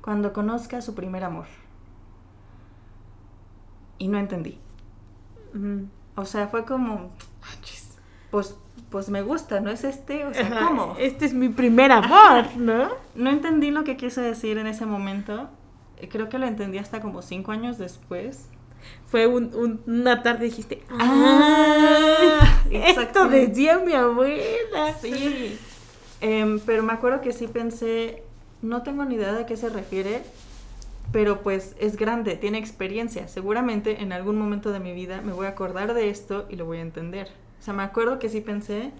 cuando 0.08 0.32
conozca 0.32 0.80
su 0.80 0.94
primer 0.94 1.22
amor. 1.22 1.44
Y 3.98 4.08
no 4.08 4.18
entendí. 4.18 4.58
O 6.16 6.24
sea, 6.24 6.48
fue 6.48 6.64
como, 6.64 7.10
pues 8.30 8.56
pues 8.88 9.10
me 9.10 9.20
gusta, 9.20 9.60
¿no 9.60 9.68
es 9.68 9.84
este? 9.84 10.24
O 10.24 10.32
sea, 10.32 10.48
¿cómo? 10.66 10.96
Este 10.98 11.26
es 11.26 11.34
mi 11.34 11.50
primer 11.50 11.92
amor, 11.92 12.56
¿no? 12.56 12.88
No 13.14 13.28
entendí 13.28 13.70
lo 13.70 13.84
que 13.84 13.98
quiso 13.98 14.22
decir 14.22 14.56
en 14.56 14.66
ese 14.66 14.86
momento. 14.86 15.50
Creo 16.10 16.30
que 16.30 16.38
lo 16.38 16.46
entendí 16.46 16.78
hasta 16.78 17.02
como 17.02 17.20
cinco 17.20 17.52
años 17.52 17.76
después. 17.76 18.48
Fue 19.04 19.26
una 19.26 20.22
tarde 20.22 20.46
dijiste, 20.46 20.84
¡ah! 20.88 22.38
ah 22.40 22.62
esto 22.70 23.28
decía 23.28 23.78
mi 23.78 23.92
abuela. 23.92 24.94
Sí. 25.02 25.58
Em, 26.22 26.58
pero 26.60 26.82
me 26.82 26.94
acuerdo 26.94 27.20
que 27.20 27.32
sí 27.32 27.46
pensé, 27.46 28.22
no 28.62 28.82
tengo 28.82 29.04
ni 29.04 29.14
idea 29.14 29.32
de 29.32 29.46
qué 29.46 29.56
se 29.56 29.68
refiere, 29.68 30.22
pero 31.12 31.42
pues 31.42 31.74
es 31.78 31.96
grande, 31.96 32.36
tiene 32.36 32.58
experiencia. 32.58 33.28
Seguramente 33.28 34.02
en 34.02 34.12
algún 34.12 34.38
momento 34.38 34.72
de 34.72 34.80
mi 34.80 34.92
vida 34.92 35.20
me 35.22 35.32
voy 35.32 35.46
a 35.46 35.50
acordar 35.50 35.94
de 35.94 36.10
esto 36.10 36.46
y 36.50 36.56
lo 36.56 36.66
voy 36.66 36.78
a 36.78 36.82
entender. 36.82 37.28
O 37.60 37.62
sea, 37.62 37.74
me 37.74 37.82
acuerdo 37.82 38.18
que 38.18 38.28
sí 38.28 38.40
pensé, 38.40 38.92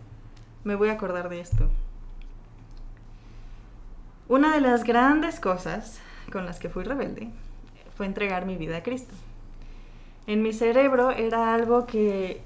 me 0.65 0.75
voy 0.75 0.89
a 0.89 0.93
acordar 0.93 1.29
de 1.29 1.41
esto. 1.41 1.69
Una 4.29 4.53
de 4.55 4.61
las 4.61 4.85
grandes 4.85 5.41
cosas 5.41 6.01
con 6.31 6.45
las 6.45 6.59
que 6.59 6.69
fui 6.69 6.85
rebelde 6.85 7.31
fue 7.97 8.07
entregar 8.07 8.47
mi 8.47 8.57
vida 8.57 8.79
a 8.79 8.83
Cristo. 8.83 9.15
En 10.27 10.43
mi 10.43 10.53
cerebro 10.53 11.11
era 11.11 11.55
algo 11.55 11.87
que, 11.87 12.43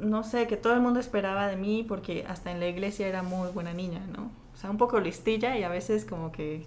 no 0.00 0.24
sé, 0.24 0.48
que 0.48 0.56
todo 0.56 0.74
el 0.74 0.80
mundo 0.80 0.98
esperaba 0.98 1.46
de 1.46 1.56
mí 1.56 1.84
porque 1.86 2.24
hasta 2.28 2.50
en 2.50 2.58
la 2.58 2.66
iglesia 2.66 3.06
era 3.06 3.22
muy 3.22 3.48
buena 3.50 3.72
niña, 3.72 4.00
¿no? 4.12 4.41
O 4.54 4.56
sea, 4.56 4.70
un 4.70 4.78
poco 4.78 5.00
listilla 5.00 5.56
y 5.58 5.62
a 5.62 5.68
veces 5.68 6.04
como 6.04 6.32
que 6.32 6.66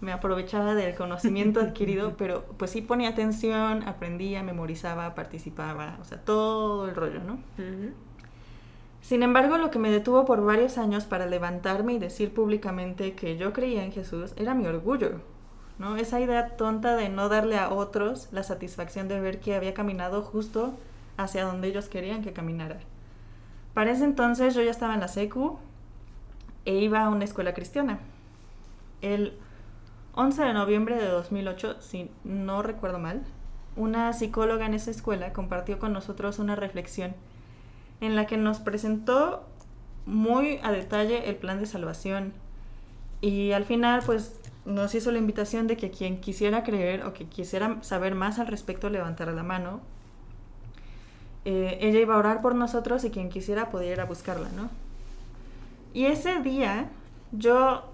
me 0.00 0.12
aprovechaba 0.12 0.74
del 0.74 0.94
conocimiento 0.94 1.60
adquirido, 1.60 2.16
pero 2.16 2.44
pues 2.56 2.70
sí 2.70 2.82
ponía 2.82 3.10
atención, 3.10 3.86
aprendía, 3.86 4.42
memorizaba, 4.42 5.14
participaba, 5.14 5.98
o 6.00 6.04
sea, 6.04 6.18
todo 6.18 6.88
el 6.88 6.94
rollo, 6.94 7.20
¿no? 7.20 7.38
Sin 9.02 9.22
embargo, 9.22 9.56
lo 9.56 9.70
que 9.70 9.78
me 9.78 9.90
detuvo 9.90 10.24
por 10.24 10.44
varios 10.44 10.78
años 10.78 11.04
para 11.04 11.26
levantarme 11.26 11.94
y 11.94 11.98
decir 11.98 12.34
públicamente 12.34 13.14
que 13.14 13.36
yo 13.36 13.52
creía 13.52 13.84
en 13.84 13.92
Jesús 13.92 14.32
era 14.36 14.54
mi 14.54 14.66
orgullo, 14.66 15.20
¿no? 15.78 15.96
Esa 15.96 16.20
idea 16.20 16.56
tonta 16.56 16.96
de 16.96 17.08
no 17.08 17.28
darle 17.28 17.58
a 17.58 17.70
otros 17.70 18.28
la 18.30 18.42
satisfacción 18.42 19.08
de 19.08 19.20
ver 19.20 19.40
que 19.40 19.54
había 19.54 19.74
caminado 19.74 20.22
justo 20.22 20.74
hacia 21.16 21.44
donde 21.44 21.68
ellos 21.68 21.88
querían 21.88 22.22
que 22.22 22.32
caminara. 22.32 22.78
Para 23.74 23.92
ese 23.92 24.04
entonces 24.04 24.54
yo 24.54 24.62
ya 24.62 24.70
estaba 24.70 24.94
en 24.94 25.00
la 25.00 25.08
secu 25.08 25.58
e 26.64 26.74
iba 26.76 27.04
a 27.04 27.08
una 27.08 27.24
escuela 27.24 27.54
cristiana. 27.54 27.98
El 29.02 29.34
11 30.14 30.42
de 30.42 30.52
noviembre 30.52 30.96
de 30.96 31.06
2008, 31.06 31.76
si 31.80 32.10
no 32.24 32.62
recuerdo 32.62 32.98
mal, 32.98 33.22
una 33.76 34.12
psicóloga 34.12 34.66
en 34.66 34.74
esa 34.74 34.90
escuela 34.90 35.32
compartió 35.32 35.78
con 35.78 35.92
nosotros 35.92 36.38
una 36.38 36.56
reflexión 36.56 37.14
en 38.00 38.16
la 38.16 38.26
que 38.26 38.36
nos 38.36 38.58
presentó 38.58 39.44
muy 40.06 40.58
a 40.62 40.72
detalle 40.72 41.28
el 41.28 41.36
plan 41.36 41.60
de 41.60 41.66
salvación 41.66 42.32
y 43.20 43.52
al 43.52 43.64
final 43.64 44.02
pues 44.04 44.40
nos 44.64 44.94
hizo 44.94 45.12
la 45.12 45.18
invitación 45.18 45.66
de 45.66 45.76
que 45.76 45.90
quien 45.90 46.20
quisiera 46.20 46.64
creer 46.64 47.04
o 47.04 47.12
que 47.12 47.26
quisiera 47.26 47.82
saber 47.82 48.14
más 48.14 48.38
al 48.38 48.46
respecto 48.46 48.90
levantara 48.90 49.32
la 49.32 49.42
mano. 49.42 49.80
Eh, 51.44 51.78
ella 51.80 52.00
iba 52.00 52.14
a 52.14 52.18
orar 52.18 52.42
por 52.42 52.54
nosotros 52.54 53.04
y 53.04 53.10
quien 53.10 53.30
quisiera 53.30 53.70
pudiera 53.70 54.04
buscarla, 54.04 54.48
¿no? 54.50 54.68
Y 55.92 56.06
ese 56.06 56.40
día 56.40 56.90
yo 57.32 57.90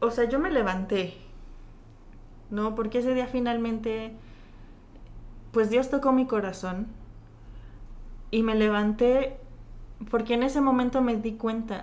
o 0.00 0.10
sea, 0.10 0.24
yo 0.24 0.38
me 0.38 0.50
levanté, 0.50 1.14
¿no? 2.50 2.74
Porque 2.74 2.98
ese 2.98 3.14
día 3.14 3.26
finalmente, 3.26 4.12
pues 5.52 5.70
Dios 5.70 5.90
tocó 5.90 6.12
mi 6.12 6.26
corazón 6.26 6.86
y 8.30 8.42
me 8.42 8.54
levanté 8.54 9.38
porque 10.10 10.34
en 10.34 10.42
ese 10.42 10.60
momento 10.60 11.00
me 11.00 11.16
di 11.16 11.32
cuenta, 11.32 11.82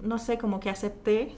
no 0.00 0.18
sé, 0.18 0.38
como 0.38 0.58
que 0.60 0.70
acepté, 0.70 1.34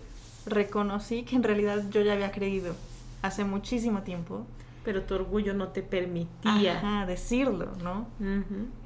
reconocí 0.47 1.25
que 1.25 1.35
en 1.35 1.43
realidad 1.43 1.83
yo 1.91 2.03
ya 2.03 2.13
había 2.13 2.31
creído 2.31 2.75
hace 3.23 3.45
muchísimo 3.45 4.03
tiempo. 4.03 4.47
Pero 4.85 5.03
tu 5.05 5.15
orgullo 5.15 5.55
no 5.55 5.69
te 5.69 5.83
permitía 5.83 7.07
decirlo, 7.09 7.73
¿no? 7.83 8.07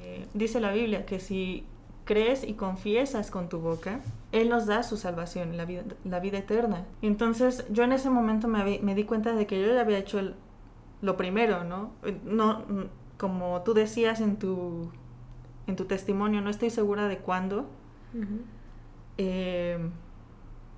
Eh, 0.00 0.26
dice 0.32 0.60
la 0.60 0.70
Biblia 0.70 1.04
que 1.04 1.18
si 1.18 1.64
crees 2.08 2.42
y 2.42 2.54
confiesas 2.54 3.30
con 3.30 3.50
tu 3.50 3.58
boca, 3.58 4.00
Él 4.32 4.48
nos 4.48 4.64
da 4.64 4.82
su 4.82 4.96
salvación, 4.96 5.58
la 5.58 5.66
vida, 5.66 5.82
la 6.06 6.20
vida 6.20 6.38
eterna. 6.38 6.86
Entonces 7.02 7.66
yo 7.70 7.84
en 7.84 7.92
ese 7.92 8.08
momento 8.08 8.48
me, 8.48 8.78
me 8.78 8.94
di 8.94 9.04
cuenta 9.04 9.34
de 9.34 9.46
que 9.46 9.60
yo 9.60 9.74
ya 9.74 9.82
había 9.82 9.98
hecho 9.98 10.18
lo 11.02 11.16
primero, 11.18 11.64
¿no? 11.64 11.90
No, 12.24 12.64
como 13.18 13.60
tú 13.60 13.74
decías 13.74 14.22
en 14.22 14.38
tu, 14.38 14.90
en 15.66 15.76
tu 15.76 15.84
testimonio, 15.84 16.40
no 16.40 16.48
estoy 16.48 16.70
segura 16.70 17.08
de 17.08 17.18
cuándo, 17.18 17.66
eh, 19.18 19.78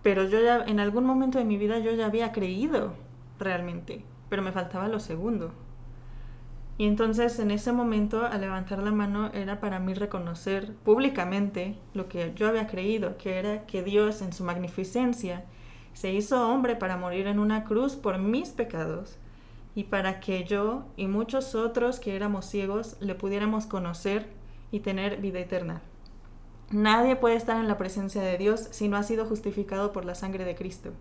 pero 0.02 0.24
yo 0.24 0.42
ya, 0.42 0.64
en 0.64 0.80
algún 0.80 1.04
momento 1.04 1.38
de 1.38 1.44
mi 1.44 1.58
vida 1.58 1.78
yo 1.78 1.92
ya 1.92 2.06
había 2.06 2.32
creído 2.32 2.94
realmente, 3.38 4.04
pero 4.28 4.42
me 4.42 4.50
faltaba 4.50 4.88
lo 4.88 4.98
segundo. 4.98 5.52
Y 6.80 6.86
entonces 6.86 7.38
en 7.38 7.50
ese 7.50 7.72
momento, 7.72 8.24
al 8.24 8.40
levantar 8.40 8.78
la 8.78 8.90
mano, 8.90 9.30
era 9.34 9.60
para 9.60 9.78
mí 9.78 9.92
reconocer 9.92 10.72
públicamente 10.76 11.76
lo 11.92 12.08
que 12.08 12.32
yo 12.34 12.48
había 12.48 12.68
creído, 12.68 13.18
que 13.18 13.38
era 13.38 13.66
que 13.66 13.82
Dios 13.82 14.22
en 14.22 14.32
su 14.32 14.44
magnificencia 14.44 15.44
se 15.92 16.10
hizo 16.10 16.48
hombre 16.48 16.76
para 16.76 16.96
morir 16.96 17.26
en 17.26 17.38
una 17.38 17.64
cruz 17.64 17.96
por 17.96 18.16
mis 18.16 18.48
pecados 18.48 19.18
y 19.74 19.84
para 19.84 20.20
que 20.20 20.44
yo 20.44 20.86
y 20.96 21.06
muchos 21.06 21.54
otros 21.54 22.00
que 22.00 22.16
éramos 22.16 22.46
ciegos 22.46 22.96
le 23.00 23.14
pudiéramos 23.14 23.66
conocer 23.66 24.30
y 24.70 24.80
tener 24.80 25.20
vida 25.20 25.40
eterna. 25.40 25.82
Nadie 26.70 27.14
puede 27.14 27.36
estar 27.36 27.60
en 27.60 27.68
la 27.68 27.76
presencia 27.76 28.22
de 28.22 28.38
Dios 28.38 28.68
si 28.70 28.88
no 28.88 28.96
ha 28.96 29.02
sido 29.02 29.26
justificado 29.26 29.92
por 29.92 30.06
la 30.06 30.14
sangre 30.14 30.46
de 30.46 30.54
Cristo, 30.54 30.92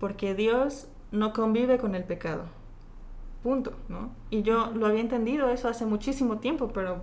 porque 0.00 0.34
Dios 0.34 0.86
no 1.10 1.34
convive 1.34 1.76
con 1.76 1.94
el 1.94 2.04
pecado. 2.04 2.61
Punto, 3.42 3.72
¿no? 3.88 4.10
Y 4.30 4.42
yo 4.42 4.70
lo 4.74 4.86
había 4.86 5.00
entendido 5.00 5.50
eso 5.50 5.68
hace 5.68 5.84
muchísimo 5.84 6.38
tiempo, 6.38 6.68
pero 6.68 7.02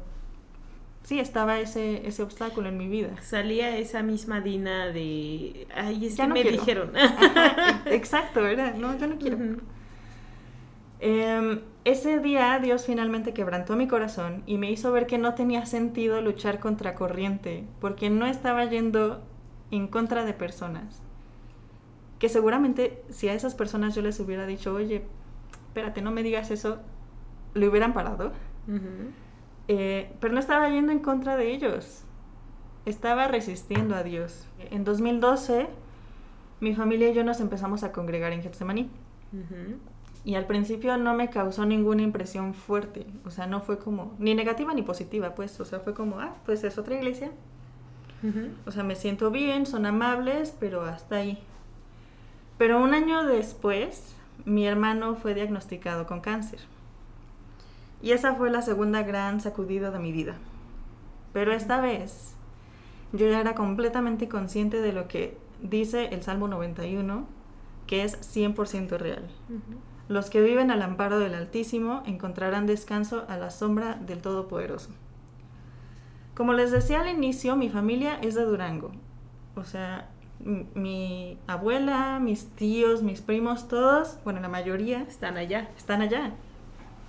sí, 1.03 1.19
estaba 1.19 1.59
ese, 1.59 2.07
ese 2.07 2.23
obstáculo 2.23 2.69
en 2.69 2.77
mi 2.77 2.87
vida. 2.87 3.21
Salía 3.21 3.77
esa 3.77 4.03
misma 4.03 4.39
Dina 4.39 4.87
de, 4.87 5.67
ay, 5.75 6.05
es 6.05 6.15
que 6.15 6.27
me 6.27 6.43
dijeron. 6.43 6.93
exacto, 7.85 8.41
¿verdad? 8.41 8.75
No, 8.75 8.97
yo 8.97 9.07
no 9.07 9.17
quiero. 9.17 9.37
Em, 11.01 11.61
ese 11.85 12.19
día 12.19 12.59
Dios 12.59 12.85
finalmente 12.85 13.33
quebrantó 13.33 13.75
mi 13.75 13.87
corazón 13.87 14.43
y 14.45 14.57
me 14.57 14.69
hizo 14.69 14.91
ver 14.91 15.07
que 15.07 15.17
no 15.17 15.33
tenía 15.33 15.65
sentido 15.65 16.21
luchar 16.21 16.59
contra 16.59 16.95
corriente, 16.95 17.65
porque 17.79 18.09
no 18.09 18.25
estaba 18.25 18.65
yendo 18.65 19.21
en 19.71 19.87
contra 19.87 20.25
de 20.25 20.33
personas. 20.33 21.01
Que 22.19 22.27
seguramente 22.27 23.01
si 23.09 23.29
a 23.29 23.33
esas 23.33 23.55
personas 23.55 23.95
yo 23.95 24.01
les 24.01 24.19
hubiera 24.19 24.45
dicho, 24.45 24.73
oye, 24.73 25.03
espérate, 25.79 26.01
no 26.01 26.11
me 26.11 26.23
digas 26.23 26.51
eso, 26.51 26.79
le 27.53 27.67
hubieran 27.67 27.93
parado. 27.93 28.33
Eh, 29.67 30.11
pero 30.19 30.33
no 30.33 30.39
estaba 30.39 30.69
yendo 30.69 30.91
en 30.91 30.99
contra 30.99 31.37
de 31.37 31.51
ellos, 31.51 32.03
estaba 32.85 33.27
resistiendo 33.27 33.95
a 33.95 34.03
Dios. 34.03 34.47
En 34.71 34.83
2012, 34.83 35.67
mi 36.59 36.75
familia 36.75 37.09
y 37.09 37.13
yo 37.13 37.23
nos 37.23 37.39
empezamos 37.39 37.83
a 37.83 37.91
congregar 37.91 38.33
en 38.33 38.41
Getsemaní. 38.41 38.89
Y 40.25 40.35
al 40.35 40.45
principio 40.47 40.97
no 40.97 41.13
me 41.13 41.29
causó 41.29 41.65
ninguna 41.65 42.01
impresión 42.01 42.53
fuerte, 42.53 43.07
o 43.25 43.31
sea, 43.31 43.47
no 43.47 43.61
fue 43.61 43.79
como, 43.79 44.15
ni 44.19 44.35
negativa 44.35 44.73
ni 44.73 44.81
positiva, 44.81 45.33
pues, 45.33 45.57
o 45.61 45.65
sea, 45.65 45.79
fue 45.79 45.93
como, 45.93 46.19
ah, 46.19 46.35
pues 46.45 46.63
es 46.65 46.77
otra 46.77 46.95
iglesia. 46.95 47.31
O 48.65 48.71
sea, 48.71 48.83
me 48.83 48.97
siento 48.97 49.31
bien, 49.31 49.65
son 49.65 49.85
amables, 49.85 50.53
pero 50.59 50.81
hasta 50.81 51.15
ahí. 51.15 51.41
Pero 52.57 52.83
un 52.83 52.93
año 52.93 53.23
después, 53.23 54.13
mi 54.45 54.65
hermano 54.65 55.15
fue 55.15 55.33
diagnosticado 55.33 56.07
con 56.07 56.21
cáncer. 56.21 56.59
Y 58.01 58.11
esa 58.11 58.35
fue 58.35 58.49
la 58.49 58.61
segunda 58.61 59.03
gran 59.03 59.41
sacudida 59.41 59.91
de 59.91 59.99
mi 59.99 60.11
vida. 60.11 60.35
Pero 61.33 61.51
esta 61.51 61.81
vez 61.81 62.35
yo 63.11 63.27
ya 63.27 63.39
era 63.39 63.55
completamente 63.55 64.27
consciente 64.29 64.81
de 64.81 64.93
lo 64.93 65.07
que 65.07 65.37
dice 65.61 66.09
el 66.13 66.23
Salmo 66.23 66.47
91, 66.47 67.25
que 67.87 68.03
es 68.03 68.35
100% 68.35 68.97
real. 68.97 69.27
Los 70.07 70.29
que 70.29 70.41
viven 70.41 70.71
al 70.71 70.81
amparo 70.81 71.19
del 71.19 71.33
Altísimo 71.33 72.03
encontrarán 72.05 72.65
descanso 72.65 73.25
a 73.27 73.37
la 73.37 73.49
sombra 73.49 73.95
del 73.95 74.21
Todopoderoso. 74.21 74.91
Como 76.35 76.53
les 76.53 76.71
decía 76.71 77.01
al 77.01 77.09
inicio, 77.09 77.55
mi 77.55 77.69
familia 77.69 78.15
es 78.21 78.35
de 78.35 78.45
Durango. 78.45 78.91
O 79.55 79.63
sea, 79.63 80.09
mi 80.39 81.37
abuela, 81.47 82.19
mis 82.19 82.47
tíos, 82.55 83.03
mis 83.03 83.21
primos, 83.21 83.67
todos, 83.67 84.17
bueno, 84.23 84.39
la 84.39 84.49
mayoría 84.49 85.01
están 85.03 85.37
allá. 85.37 85.69
Están 85.77 86.01
allá. 86.01 86.31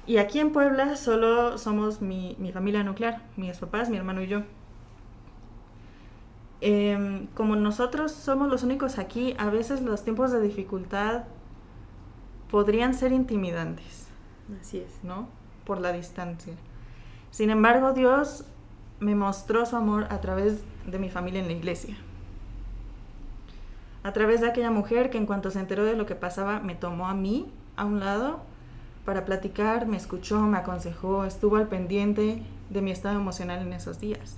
Y 0.06 0.16
aquí 0.16 0.40
en 0.40 0.52
Puebla 0.52 0.96
solo 0.96 1.58
somos 1.58 2.02
mi, 2.02 2.36
familia 2.52 2.82
nuclear, 2.82 3.22
mis 3.36 3.58
papás, 3.58 3.90
mi 3.90 3.96
hermano 3.96 4.22
y 4.22 4.26
yo. 4.26 4.42
Em, 6.60 7.26
como 7.28 7.56
nosotros 7.56 8.12
somos 8.12 8.48
los 8.48 8.62
únicos 8.62 8.98
aquí, 8.98 9.34
a 9.38 9.48
veces 9.50 9.80
los 9.82 10.02
tiempos 10.02 10.32
de 10.32 10.40
dificultad 10.40 11.24
podrían 12.50 12.94
ser 12.94 13.12
intimidantes. 13.12 14.08
Así 14.60 14.78
es. 14.78 15.04
¿No? 15.04 15.28
Por 15.64 15.80
la 15.80 15.92
distancia. 15.92 16.54
Sin 17.30 17.50
embargo, 17.50 17.92
Dios 17.92 18.44
me 18.98 19.14
mostró 19.14 19.64
su 19.64 19.76
amor 19.76 20.06
a 20.10 20.20
través 20.20 20.64
de 20.86 20.98
mi 20.98 21.08
familia 21.08 21.40
en 21.40 21.46
la 21.46 21.52
iglesia. 21.52 21.96
A 24.02 24.12
través 24.12 24.40
de 24.40 24.48
aquella 24.48 24.70
mujer 24.70 25.10
que 25.10 25.18
en 25.18 25.26
cuanto 25.26 25.50
se 25.50 25.60
enteró 25.60 25.84
de 25.84 25.94
lo 25.94 26.06
que 26.06 26.14
pasaba, 26.14 26.60
me 26.60 26.74
tomó 26.74 27.08
a 27.08 27.14
mí 27.14 27.50
a 27.76 27.84
un 27.84 28.00
lado 28.00 28.40
para 29.04 29.24
platicar, 29.24 29.86
me 29.86 29.96
escuchó, 29.96 30.40
me 30.42 30.58
aconsejó, 30.58 31.24
estuvo 31.24 31.56
al 31.56 31.68
pendiente 31.68 32.42
de 32.70 32.82
mi 32.82 32.90
estado 32.90 33.18
emocional 33.18 33.60
en 33.60 33.72
esos 33.72 34.00
días. 34.00 34.36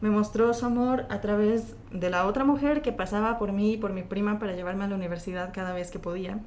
Me 0.00 0.10
mostró 0.10 0.52
su 0.52 0.66
amor 0.66 1.06
a 1.10 1.20
través 1.20 1.76
de 1.92 2.10
la 2.10 2.26
otra 2.26 2.44
mujer 2.44 2.82
que 2.82 2.92
pasaba 2.92 3.38
por 3.38 3.52
mí 3.52 3.74
y 3.74 3.76
por 3.76 3.92
mi 3.92 4.02
prima 4.02 4.38
para 4.38 4.52
llevarme 4.52 4.84
a 4.84 4.88
la 4.88 4.96
universidad 4.96 5.52
cada 5.52 5.72
vez 5.72 5.90
que 5.90 6.00
podía. 6.00 6.38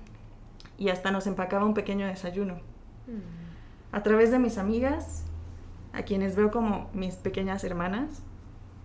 Y 0.78 0.90
hasta 0.90 1.12
nos 1.12 1.26
empacaba 1.26 1.66
un 1.66 1.74
pequeño 1.74 2.06
desayuno. 2.06 2.56
Mm. 3.08 3.94
A 3.94 4.04
través 4.04 4.30
de 4.32 4.40
mis 4.40 4.58
amigas, 4.58 5.24
a 5.94 6.04
quienes 6.04 6.36
veo 6.36 6.52
como 6.52 6.90
mis 6.94 7.16
pequeñas 7.16 7.64
hermanas, 7.64 8.22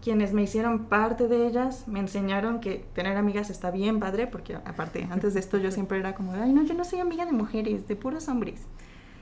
quienes 0.02 0.32
me 0.32 0.42
hicieron 0.42 0.86
parte 0.86 1.28
de 1.28 1.46
ellas 1.46 1.86
me 1.86 2.00
enseñaron 2.00 2.60
que 2.60 2.84
tener 2.94 3.16
amigas 3.16 3.50
está 3.50 3.70
bien 3.70 4.00
padre, 4.00 4.26
porque 4.26 4.54
aparte, 4.54 5.06
antes 5.10 5.34
de 5.34 5.40
esto 5.40 5.58
yo 5.58 5.70
siempre 5.70 5.98
era 5.98 6.14
como, 6.14 6.32
ay, 6.32 6.52
no, 6.52 6.62
yo 6.64 6.74
no 6.74 6.84
soy 6.84 7.00
amiga 7.00 7.26
de 7.26 7.32
mujeres, 7.32 7.86
de 7.86 7.96
puros 7.96 8.28
hombres. 8.28 8.62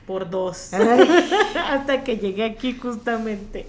Por 0.07 0.31
dos. 0.31 0.73
Hasta 1.71 2.03
que 2.03 2.17
llegué 2.17 2.45
aquí 2.45 2.73
justamente. 2.73 3.67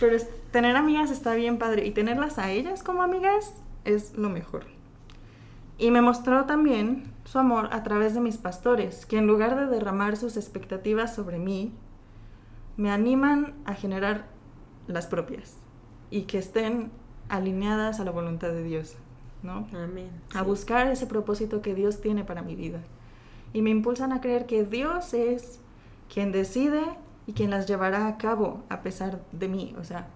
Pero 0.00 0.16
tener 0.50 0.76
amigas 0.76 1.10
está 1.10 1.34
bien 1.34 1.58
padre 1.58 1.84
y 1.84 1.90
tenerlas 1.90 2.38
a 2.38 2.50
ellas 2.50 2.82
como 2.82 3.02
amigas 3.02 3.52
es 3.84 4.16
lo 4.16 4.30
mejor. 4.30 4.64
Y 5.78 5.90
me 5.90 6.00
mostró 6.00 6.44
también 6.44 7.12
su 7.24 7.38
amor 7.38 7.68
a 7.72 7.82
través 7.82 8.14
de 8.14 8.20
mis 8.20 8.38
pastores, 8.38 9.04
que 9.04 9.18
en 9.18 9.26
lugar 9.26 9.56
de 9.56 9.66
derramar 9.66 10.16
sus 10.16 10.36
expectativas 10.36 11.14
sobre 11.14 11.38
mí, 11.38 11.72
me 12.76 12.90
animan 12.90 13.54
a 13.66 13.74
generar 13.74 14.26
las 14.86 15.06
propias 15.06 15.61
y 16.12 16.24
que 16.24 16.38
estén 16.38 16.90
alineadas 17.30 17.98
a 17.98 18.04
la 18.04 18.10
voluntad 18.10 18.50
de 18.50 18.62
Dios, 18.62 18.96
¿no? 19.42 19.66
Amén. 19.72 20.10
A 20.34 20.42
buscar 20.42 20.86
ese 20.88 21.06
propósito 21.06 21.62
que 21.62 21.74
Dios 21.74 22.02
tiene 22.02 22.22
para 22.22 22.42
mi 22.42 22.54
vida. 22.54 22.80
Y 23.54 23.62
me 23.62 23.70
impulsan 23.70 24.12
a 24.12 24.20
creer 24.20 24.44
que 24.44 24.64
Dios 24.64 25.14
es 25.14 25.58
quien 26.12 26.30
decide 26.30 26.82
y 27.26 27.32
quien 27.32 27.48
las 27.48 27.66
llevará 27.66 28.06
a 28.06 28.18
cabo 28.18 28.62
a 28.68 28.82
pesar 28.82 29.22
de 29.32 29.48
mí. 29.48 29.74
O 29.80 29.84
sea, 29.84 30.08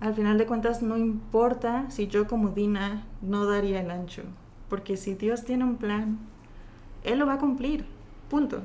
al 0.00 0.12
final 0.14 0.38
de 0.38 0.46
cuentas 0.46 0.82
no 0.82 0.96
importa 0.96 1.88
si 1.88 2.08
yo 2.08 2.26
como 2.26 2.48
Dina 2.48 3.06
no 3.22 3.46
daría 3.46 3.80
el 3.80 3.92
ancho, 3.92 4.22
porque 4.68 4.96
si 4.96 5.14
Dios 5.14 5.44
tiene 5.44 5.62
un 5.62 5.76
plan, 5.76 6.18
Él 7.04 7.20
lo 7.20 7.26
va 7.26 7.34
a 7.34 7.38
cumplir. 7.38 7.84
Punto. 8.28 8.62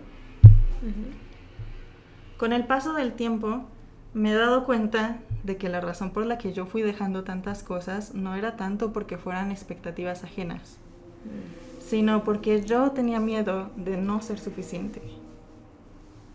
Con 2.38 2.52
el 2.52 2.66
paso 2.66 2.94
del 2.94 3.14
tiempo, 3.14 3.66
me 4.14 4.32
he 4.32 4.36
dado 4.36 4.64
cuenta 4.66 5.20
de 5.44 5.58
que 5.58 5.70
la 5.70 5.82
razón 5.82 6.12
por 6.12 6.26
la 6.26 6.38
que 6.38 6.54
yo 6.54 6.66
fui 6.66 6.82
dejando 6.82 7.24
tantas 7.24 7.64
cosas 7.64 8.14
no 8.14 8.36
era 8.36 8.56
tanto 8.56 8.94
porque 8.94 9.18
fueran 9.18 9.52
expectativas 9.52 10.24
ajenas, 10.24 10.78
sino 11.80 12.24
porque 12.24 12.64
yo 12.64 12.92
tenía 12.92 13.20
miedo 13.20 13.72
de 13.76 13.98
no 13.98 14.22
ser 14.22 14.40
suficiente, 14.40 15.02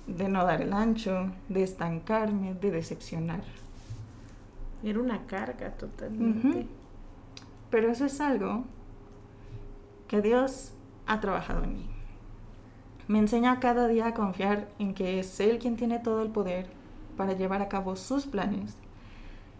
de 0.07 0.29
no 0.29 0.45
dar 0.45 0.61
el 0.61 0.73
ancho, 0.73 1.31
de 1.49 1.63
estancarme, 1.63 2.55
de 2.55 2.71
decepcionar. 2.71 3.43
Era 4.83 5.01
una 5.01 5.27
carga 5.27 5.71
totalmente. 5.71 6.67
Pero 7.71 7.91
eso 7.91 8.07
es 8.07 8.21
algo 8.21 8.65
que 10.07 10.21
Dios 10.21 10.73
ha 11.07 11.21
trabajado 11.21 11.65
en 11.65 11.75
mí. 11.75 11.87
Me 13.09 13.19
enseña 13.19 13.61
cada 13.61 13.89
día 13.89 14.09
a 14.09 14.15
confiar 14.15 14.69
en 14.79 14.95
que 14.95 15.19
es 15.19 15.41
Él 15.41 15.59
quien 15.59 15.77
tiene 15.77 15.99
todo 15.99 16.23
el 16.23 16.29
poder 16.29 16.78
para 17.19 17.35
llevar 17.35 17.61
a 17.61 17.69
cabo 17.69 17.97
sus 17.97 18.25
planes, 18.25 18.77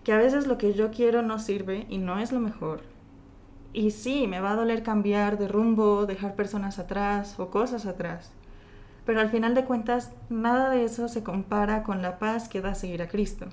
que 0.05 0.13
a 0.13 0.17
veces 0.17 0.47
lo 0.47 0.57
que 0.57 0.73
yo 0.73 0.91
quiero 0.91 1.21
no 1.21 1.39
sirve 1.39 1.85
y 1.91 1.99
no 1.99 2.19
es 2.19 2.33
lo 2.33 2.41
mejor. 2.41 2.81
Y 3.75 3.91
sí, 3.91 4.27
me 4.27 4.41
va 4.41 4.53
a 4.53 4.57
doler 4.57 4.83
cambiar 4.83 5.37
de 5.37 5.49
rumbo, 5.49 6.07
dejar 6.07 6.35
personas 6.35 6.79
atrás 6.79 7.39
o 7.39 7.51
cosas 7.51 7.85
atrás. 7.85 8.31
Pero 9.05 9.21
al 9.21 9.29
final 9.29 9.55
de 9.55 9.65
cuentas, 9.65 10.13
nada 10.31 10.71
de 10.71 10.85
eso 10.85 11.09
se 11.09 11.23
compara 11.23 11.83
con 11.83 12.01
la 12.01 12.19
paz 12.19 12.49
que 12.49 12.63
da 12.63 12.75
seguir 12.75 13.03
a 13.03 13.09
Cristo. 13.09 13.47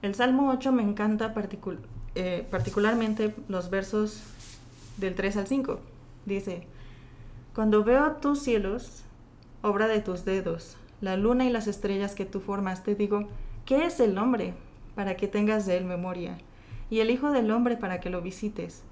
El 0.00 0.14
Salmo 0.14 0.50
8 0.50 0.72
me 0.72 0.82
encanta 0.82 1.32
eh, 2.14 2.46
particularmente 2.50 3.34
los 3.48 3.70
versos 3.70 4.22
del 4.96 5.14
3 5.14 5.36
al 5.36 5.46
5. 5.46 5.80
Dice, 6.26 6.66
Cuando 7.54 7.84
veo 7.84 8.12
tus 8.16 8.40
cielos, 8.40 9.04
obra 9.62 9.86
de 9.86 10.00
tus 10.00 10.24
dedos, 10.24 10.76
la 11.02 11.16
luna 11.16 11.44
y 11.44 11.50
las 11.50 11.66
estrellas 11.66 12.14
que 12.14 12.24
tú 12.24 12.40
formaste, 12.40 12.94
digo, 12.94 13.28
¿qué 13.66 13.84
es 13.84 14.00
el 14.00 14.16
hombre 14.16 14.54
para 14.94 15.16
que 15.16 15.28
tengas 15.28 15.66
de 15.66 15.76
él 15.76 15.84
memoria? 15.84 16.38
Y 16.88 17.00
el 17.00 17.10
Hijo 17.10 17.32
del 17.32 17.50
Hombre 17.50 17.76
para 17.76 18.00
que 18.00 18.08
lo 18.08 18.22
visites. 18.22 18.84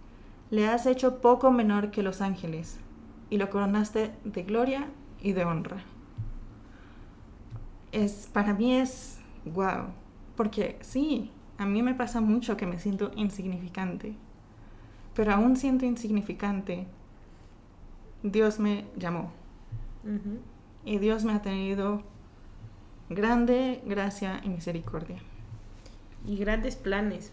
Le 0.50 0.66
has 0.66 0.86
hecho 0.86 1.20
poco 1.20 1.52
menor 1.52 1.92
que 1.92 2.02
los 2.02 2.20
ángeles, 2.20 2.80
y 3.30 3.38
lo 3.38 3.48
coronaste 3.48 4.10
de 4.24 4.42
gloria 4.42 4.88
y 5.22 5.32
de 5.32 5.44
honra. 5.44 5.84
Es, 7.92 8.28
para 8.32 8.54
mí 8.54 8.74
es 8.74 9.20
wow, 9.44 9.86
porque 10.34 10.78
sí, 10.80 11.30
a 11.58 11.66
mí 11.66 11.80
me 11.82 11.94
pasa 11.94 12.20
mucho 12.20 12.56
que 12.56 12.66
me 12.66 12.80
siento 12.80 13.12
insignificante, 13.14 14.16
pero 15.14 15.32
aún 15.32 15.56
siento 15.56 15.86
insignificante, 15.86 16.88
Dios 18.24 18.58
me 18.58 18.86
llamó 18.96 19.32
y 20.84 20.98
Dios 20.98 21.24
me 21.24 21.32
ha 21.32 21.42
tenido 21.42 22.02
grande 23.08 23.82
gracia 23.84 24.40
y 24.42 24.48
misericordia. 24.48 25.18
Y 26.26 26.36
grandes 26.36 26.76
planes 26.76 27.32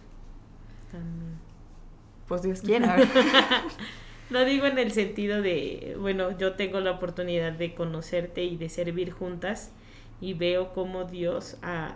también. 0.91 1.37
Pues 2.27 2.41
Dios 2.41 2.61
quiera. 2.63 2.97
Lo 4.29 4.43
digo 4.43 4.65
en 4.65 4.77
el 4.77 4.91
sentido 4.91 5.41
de, 5.41 5.95
bueno, 5.99 6.37
yo 6.37 6.53
tengo 6.55 6.81
la 6.81 6.91
oportunidad 6.91 7.53
de 7.53 7.73
conocerte 7.73 8.43
y 8.43 8.57
de 8.57 8.67
servir 8.67 9.11
juntas 9.11 9.71
y 10.19 10.33
veo 10.33 10.73
cómo 10.73 11.05
Dios 11.05 11.57
ha 11.61 11.95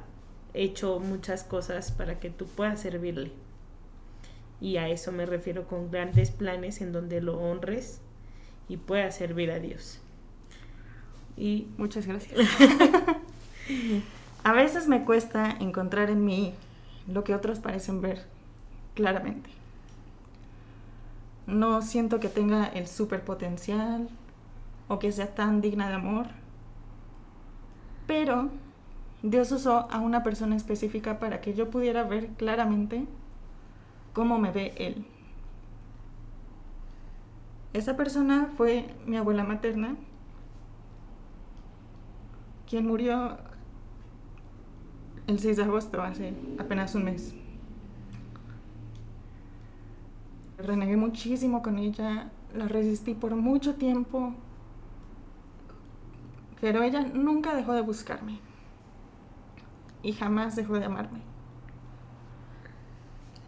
hecho 0.53 0.99
muchas 0.99 1.43
cosas 1.43 1.91
para 1.91 2.19
que 2.19 2.29
tú 2.29 2.45
puedas 2.45 2.81
servirle. 2.81 3.31
Y 4.61 4.77
a 4.77 4.87
eso 4.87 5.11
me 5.11 5.25
refiero 5.25 5.67
con 5.67 5.91
grandes 5.91 6.31
planes 6.31 6.81
en 6.81 6.93
donde 6.93 7.19
lo 7.19 7.37
honres 7.37 7.99
y 8.69 8.77
puedas 8.77 9.15
servir 9.17 9.51
a 9.51 9.59
Dios. 9.59 9.99
Y 11.41 11.67
muchas 11.79 12.05
gracias. 12.05 12.39
a 14.43 14.53
veces 14.53 14.87
me 14.87 15.03
cuesta 15.03 15.49
encontrar 15.59 16.11
en 16.11 16.23
mí 16.23 16.53
lo 17.07 17.23
que 17.23 17.33
otros 17.33 17.57
parecen 17.57 17.99
ver 17.99 18.27
claramente. 18.93 19.49
No 21.47 21.81
siento 21.81 22.19
que 22.19 22.29
tenga 22.29 22.65
el 22.67 22.85
super 22.85 23.25
potencial 23.25 24.07
o 24.87 24.99
que 24.99 25.11
sea 25.11 25.33
tan 25.33 25.61
digna 25.61 25.89
de 25.89 25.95
amor. 25.95 26.27
Pero 28.05 28.49
Dios 29.23 29.51
usó 29.51 29.89
a 29.89 29.97
una 29.97 30.21
persona 30.21 30.55
específica 30.55 31.17
para 31.17 31.41
que 31.41 31.55
yo 31.55 31.71
pudiera 31.71 32.03
ver 32.03 32.27
claramente 32.37 33.07
cómo 34.13 34.37
me 34.37 34.51
ve 34.51 34.75
Él. 34.77 35.07
Esa 37.73 37.97
persona 37.97 38.51
fue 38.57 38.93
mi 39.07 39.17
abuela 39.17 39.43
materna, 39.43 39.95
quien 42.71 42.87
murió 42.87 43.37
el 45.27 45.39
6 45.39 45.57
de 45.57 45.63
agosto, 45.63 46.01
hace 46.01 46.33
apenas 46.57 46.95
un 46.95 47.03
mes. 47.03 47.35
Renegué 50.57 50.95
muchísimo 50.95 51.61
con 51.61 51.77
ella, 51.77 52.31
la 52.55 52.69
resistí 52.69 53.13
por 53.13 53.35
mucho 53.35 53.75
tiempo, 53.75 54.33
pero 56.61 56.81
ella 56.81 57.01
nunca 57.01 57.53
dejó 57.55 57.73
de 57.73 57.81
buscarme 57.81 58.39
y 60.01 60.13
jamás 60.13 60.55
dejó 60.55 60.79
de 60.79 60.85
amarme. 60.85 61.19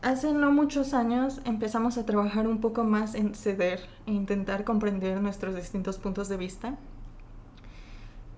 Hace 0.01 0.33
no 0.33 0.51
muchos 0.51 0.93
años 0.93 1.39
empezamos 1.45 1.97
a 1.97 2.05
trabajar 2.05 2.45
un 2.45 2.59
poco 2.59 2.83
más 2.83 3.15
en 3.15 3.35
ceder 3.35 3.87
e 4.05 4.11
intentar 4.11 4.65
comprender 4.65 5.21
nuestros 5.21 5.55
distintos 5.55 5.97
puntos 5.97 6.27
de 6.27 6.35
vista 6.35 6.77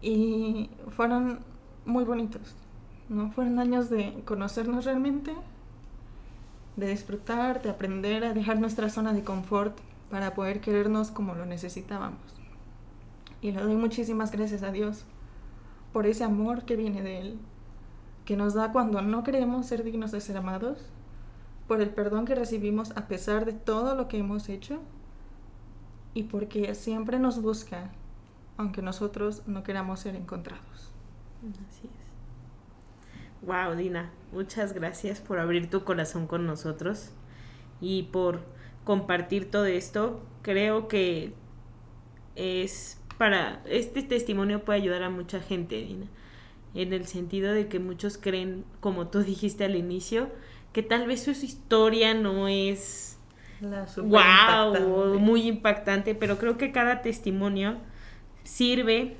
y 0.06 0.70
fueron 0.90 1.40
muy 1.86 2.04
bonitos, 2.04 2.54
¿no? 3.10 3.32
Fueron 3.32 3.58
años 3.58 3.90
de 3.90 4.22
conocernos 4.24 4.86
realmente 4.86 5.34
de 6.76 6.88
disfrutar, 6.88 7.64
de 7.64 7.72
aprender 7.72 8.24
a 8.24 8.34
dejar 8.34 8.60
nuestra 8.60 8.90
zona 8.90 9.14
de 9.14 9.24
confort 9.24 9.78
para 10.12 10.36
poder 10.36 10.62
querernos 10.62 11.10
como 11.10 11.34
lo 11.34 11.48
necesitábamos. 11.48 12.20
Y 13.42 13.52
le 13.52 13.62
doy 13.62 13.76
muchísimas 13.76 14.32
gracias 14.32 14.62
a 14.62 14.72
Dios 14.72 15.06
por 15.92 16.06
ese 16.06 16.24
amor 16.24 16.66
que 16.66 16.76
viene 16.76 17.02
de 17.02 17.22
Él, 17.22 17.40
que 18.26 18.38
nos 18.38 18.54
da 18.54 18.72
cuando 18.72 19.02
no 19.02 19.24
creemos 19.24 19.66
ser 19.66 19.84
dignos 19.84 20.12
de 20.12 20.22
ser 20.22 20.38
amados, 20.38 20.78
por 21.68 21.82
el 21.82 21.90
perdón 21.90 22.26
que 22.26 22.36
recibimos 22.36 22.96
a 22.96 23.08
pesar 23.08 23.46
de 23.46 23.54
todo 23.54 23.96
lo 23.96 24.08
que 24.08 24.20
hemos 24.20 24.50
hecho 24.50 24.82
y 26.14 26.24
porque 26.24 26.76
siempre 26.76 27.18
nos 27.18 27.42
busca, 27.42 27.90
aunque 28.58 28.82
nosotros 28.82 29.44
no 29.48 29.64
queramos 29.64 30.00
ser 30.00 30.16
encontrados. 30.16 30.92
Así 31.70 31.88
es. 31.88 32.06
Wow, 33.46 33.76
Dina, 33.76 34.12
muchas 34.32 34.74
gracias 34.74 35.20
por 35.20 35.40
abrir 35.40 35.70
tu 35.70 35.84
corazón 35.84 36.26
con 36.26 36.46
nosotros 36.48 37.12
y 37.80 38.04
por 38.04 38.42
compartir 38.84 39.52
todo 39.52 39.66
esto. 39.66 40.22
Creo 40.42 40.88
que 40.88 41.34
es 42.36 43.00
para 43.18 43.62
este 43.66 44.02
testimonio 44.04 44.64
puede 44.66 44.80
ayudar 44.80 45.04
a 45.04 45.10
mucha 45.10 45.40
gente, 45.40 45.76
Dina, 45.76 46.08
en 46.74 46.94
el 46.94 47.06
sentido 47.06 47.54
de 47.54 47.68
que 47.68 47.80
muchos 47.80 48.18
creen, 48.18 48.66
como 48.80 49.08
tú 49.08 49.20
dijiste 49.20 49.64
al 49.64 49.76
inicio, 49.76 50.30
que 50.74 50.84
tal 50.84 51.08
vez 51.08 51.24
su 51.24 51.32
historia 51.32 52.14
no 52.14 52.48
es 52.48 53.18
wow, 53.98 55.20
muy 55.20 55.48
impactante, 55.48 56.16
pero 56.16 56.38
creo 56.38 56.58
que 56.58 56.72
cada 56.72 57.02
testimonio 57.02 57.78
sirve 58.46 59.18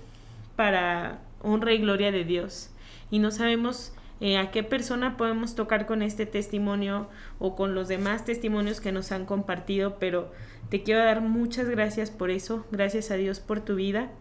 para 0.56 1.20
honra 1.42 1.74
y 1.74 1.80
gloria 1.80 2.12
de 2.12 2.24
Dios. 2.24 2.70
Y 3.12 3.20
no 3.20 3.32
sabemos 3.32 3.94
eh, 4.22 4.38
a 4.38 4.52
qué 4.52 4.64
persona 4.64 5.18
podemos 5.18 5.56
tocar 5.56 5.86
con 5.86 6.02
este 6.02 6.26
testimonio 6.26 7.10
o 7.38 7.56
con 7.56 7.76
los 7.76 7.90
demás 7.90 8.24
testimonios 8.24 8.80
que 8.80 8.94
nos 8.94 9.12
han 9.12 9.26
compartido, 9.26 9.98
pero 10.00 10.32
te 10.70 10.84
quiero 10.84 11.02
dar 11.04 11.22
muchas 11.22 11.70
gracias 11.70 12.12
por 12.12 12.32
eso, 12.32 12.66
gracias 12.72 13.12
a 13.12 13.16
Dios 13.16 13.42
por 13.42 13.60
tu 13.60 13.76
vida. 13.76 14.12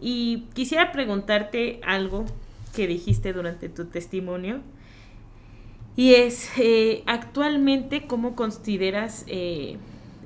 Y 0.00 0.44
quisiera 0.54 0.92
preguntarte 0.92 1.80
algo 1.82 2.26
que 2.74 2.86
dijiste 2.86 3.32
durante 3.32 3.68
tu 3.68 3.86
testimonio. 3.86 4.60
Y 5.96 6.14
es, 6.14 6.50
eh, 6.58 7.02
actualmente, 7.06 8.06
¿cómo 8.06 8.36
consideras 8.36 9.24
eh, 9.26 9.78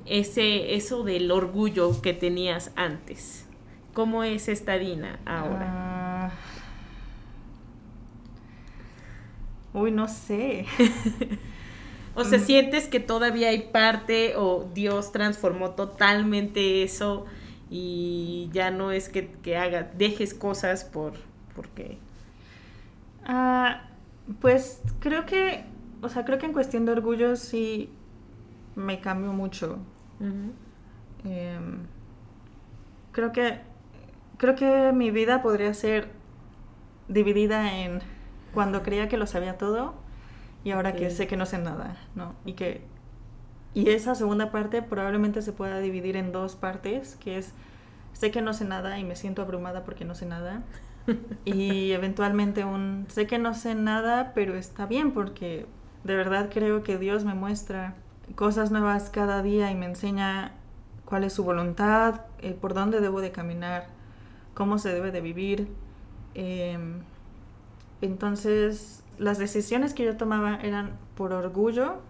ese, 0.05 0.75
eso 0.75 1.03
del 1.03 1.31
orgullo 1.31 1.99
que 2.01 2.13
tenías 2.13 2.71
antes? 2.75 3.42
¿Cómo 3.93 4.23
es 4.23 4.47
esta 4.47 4.77
Dina 4.77 5.19
ahora? 5.25 5.67
Ah, 5.69 6.31
Uy, 9.73 9.91
no 9.91 10.07
sé. 10.07 10.65
o 12.15 12.23
sea, 12.23 12.37
mm. 12.37 12.41
sientes 12.41 12.87
que 12.87 12.99
todavía 12.99 13.49
hay 13.49 13.69
parte 13.71 14.35
o 14.35 14.69
Dios 14.73 15.11
transformó 15.11 15.71
totalmente 15.71 16.83
eso 16.83 17.25
y 17.69 18.49
ya 18.53 18.69
no 18.69 18.91
es 18.91 19.09
que, 19.09 19.31
que 19.31 19.57
haga, 19.57 19.91
dejes 19.97 20.33
cosas 20.33 20.83
por, 20.83 21.13
porque... 21.55 21.97
Ah, 23.25 23.83
pues 24.41 24.81
creo 24.99 25.25
que, 25.25 25.65
o 26.01 26.09
sea, 26.09 26.23
creo 26.23 26.37
que 26.37 26.45
en 26.45 26.53
cuestión 26.53 26.85
de 26.85 26.91
orgullo 26.91 27.35
sí 27.35 27.89
me 28.75 28.99
cambio 29.01 29.33
mucho. 29.33 29.79
Em, 31.25 31.79
creo 33.11 33.31
que, 33.31 33.59
creo 34.43 34.55
que 34.55 34.91
mi 34.91 35.09
vida 35.09 35.41
podría 35.41 35.73
ser 35.73 36.09
dividida 37.07 37.79
en 37.79 38.01
cuando 38.53 38.83
creía 38.83 39.07
que 39.07 39.15
lo 39.15 39.25
sabía 39.25 39.57
todo 39.57 39.93
y 40.65 40.71
ahora 40.71 40.91
que 40.91 41.09
sé 41.11 41.27
que 41.27 41.37
no 41.37 41.45
sé 41.45 41.59
nada, 41.59 41.95
¿no? 42.13 42.35
Y 42.43 42.51
que 42.51 42.81
y 43.73 43.89
esa 43.91 44.15
segunda 44.15 44.51
parte 44.51 44.81
probablemente 44.81 45.41
se 45.41 45.53
pueda 45.53 45.79
dividir 45.79 46.17
en 46.17 46.33
dos 46.33 46.57
partes, 46.57 47.15
que 47.21 47.37
es 47.37 47.53
sé 48.11 48.31
que 48.31 48.41
no 48.41 48.53
sé 48.53 48.65
nada 48.65 48.99
y 48.99 49.05
me 49.05 49.15
siento 49.15 49.41
abrumada 49.41 49.85
porque 49.85 50.03
no 50.03 50.13
sé 50.13 50.25
nada. 50.25 50.61
y 51.45 51.93
eventualmente 51.93 52.65
un 52.65 53.05
sé 53.07 53.27
que 53.27 53.39
no 53.39 53.53
sé 53.53 53.75
nada, 53.75 54.33
pero 54.35 54.55
está 54.55 54.87
bien 54.87 55.13
porque 55.13 55.67
de 56.03 56.17
verdad 56.17 56.49
creo 56.53 56.83
que 56.83 56.97
Dios 56.97 57.23
me 57.23 57.33
muestra 57.33 57.95
cosas 58.35 58.71
nuevas 58.71 59.09
cada 59.09 59.41
día 59.41 59.71
y 59.71 59.75
me 59.75 59.85
enseña 59.85 60.51
cuál 61.05 61.23
es 61.23 61.31
su 61.31 61.45
voluntad, 61.45 62.25
eh, 62.39 62.51
por 62.59 62.73
dónde 62.73 62.99
debo 62.99 63.21
de 63.21 63.31
caminar, 63.31 64.02
cómo 64.53 64.77
se 64.77 64.93
debe 64.93 65.11
de 65.11 65.21
vivir. 65.21 65.67
Eh, 66.35 66.77
entonces, 68.01 69.03
las 69.17 69.37
decisiones 69.37 69.93
que 69.93 70.03
yo 70.03 70.17
tomaba 70.17 70.57
eran 70.61 70.97
por 71.15 71.33
orgullo, 71.33 72.01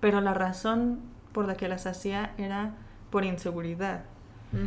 pero 0.00 0.20
la 0.20 0.34
razón 0.34 1.00
por 1.32 1.46
la 1.46 1.54
que 1.54 1.68
las 1.68 1.86
hacía 1.86 2.34
era 2.38 2.74
por 3.10 3.24
inseguridad. 3.24 4.04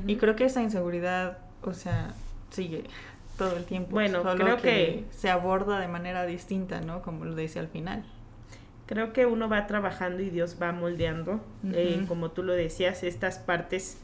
Y 0.05 0.17
creo 0.17 0.35
que 0.35 0.43
esa 0.43 0.61
inseguridad, 0.61 1.37
o 1.61 1.73
sea, 1.73 2.13
sigue 2.49 2.83
todo 3.37 3.55
el 3.55 3.63
tiempo. 3.63 3.91
Bueno, 3.91 4.21
creo 4.35 4.57
que, 4.57 5.05
se 5.11 5.29
aborda 5.29 5.79
de 5.79 5.87
manera 5.87 6.25
distinta, 6.25 6.81
¿no? 6.81 7.01
Como 7.01 7.23
lo 7.23 7.35
decía 7.35 7.61
al 7.61 7.69
final. 7.69 8.03
Creo 8.85 9.13
que 9.13 9.25
uno 9.25 9.47
va 9.47 9.65
trabajando 9.65 10.21
y 10.21 10.29
Dios 10.29 10.57
va 10.61 10.71
moldeando, 10.73 11.41
eh, 11.73 12.03
como 12.07 12.31
tú 12.31 12.43
lo 12.43 12.53
decías, 12.53 13.03
estas 13.03 13.37
partes 13.37 13.97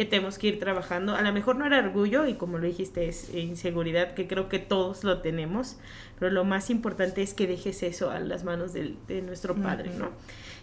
que 0.00 0.06
tenemos 0.06 0.38
que 0.38 0.46
ir 0.46 0.58
trabajando. 0.58 1.14
A 1.14 1.20
lo 1.20 1.30
mejor 1.30 1.56
no 1.56 1.66
era 1.66 1.78
orgullo 1.78 2.26
y 2.26 2.32
como 2.32 2.56
lo 2.56 2.66
dijiste 2.66 3.06
es 3.06 3.34
inseguridad, 3.34 4.14
que 4.14 4.26
creo 4.26 4.48
que 4.48 4.58
todos 4.58 5.04
lo 5.04 5.20
tenemos, 5.20 5.76
pero 6.18 6.30
lo 6.30 6.42
más 6.42 6.70
importante 6.70 7.20
es 7.20 7.34
que 7.34 7.46
dejes 7.46 7.82
eso 7.82 8.10
a 8.10 8.18
las 8.18 8.42
manos 8.42 8.72
de, 8.72 8.96
nuestro 9.20 9.54
Padre, 9.56 9.90
¿no? 9.98 10.08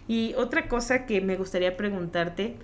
Y 0.08 0.34
otra 0.34 0.66
cosa 0.66 1.06
que 1.06 1.20
me 1.20 1.36
gustaría 1.36 1.76
preguntarte, 1.76 2.56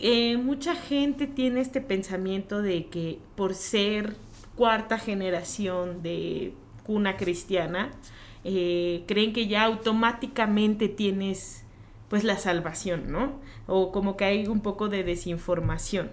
eh, 0.00 0.36
mucha 0.36 0.74
gente 0.74 1.26
tiene 1.26 1.62
este 1.62 1.80
pensamiento 1.80 2.60
de 2.60 2.88
que 2.88 3.18
por 3.34 3.54
ser 3.54 4.16
cuarta 4.56 4.98
generación 4.98 6.02
de 6.02 6.52
cuna 6.84 7.16
cristiana, 7.16 7.90
eh, 8.44 9.04
creen 9.06 9.32
que 9.32 9.46
ya 9.46 9.64
automáticamente 9.64 10.90
tienes 10.90 11.59
pues 12.10 12.24
la 12.24 12.36
salvación, 12.36 13.10
¿no? 13.10 13.40
O 13.68 13.92
como 13.92 14.16
que 14.16 14.24
hay 14.24 14.46
un 14.48 14.60
poco 14.60 14.90
de 14.90 15.04
desinformación. 15.04 16.10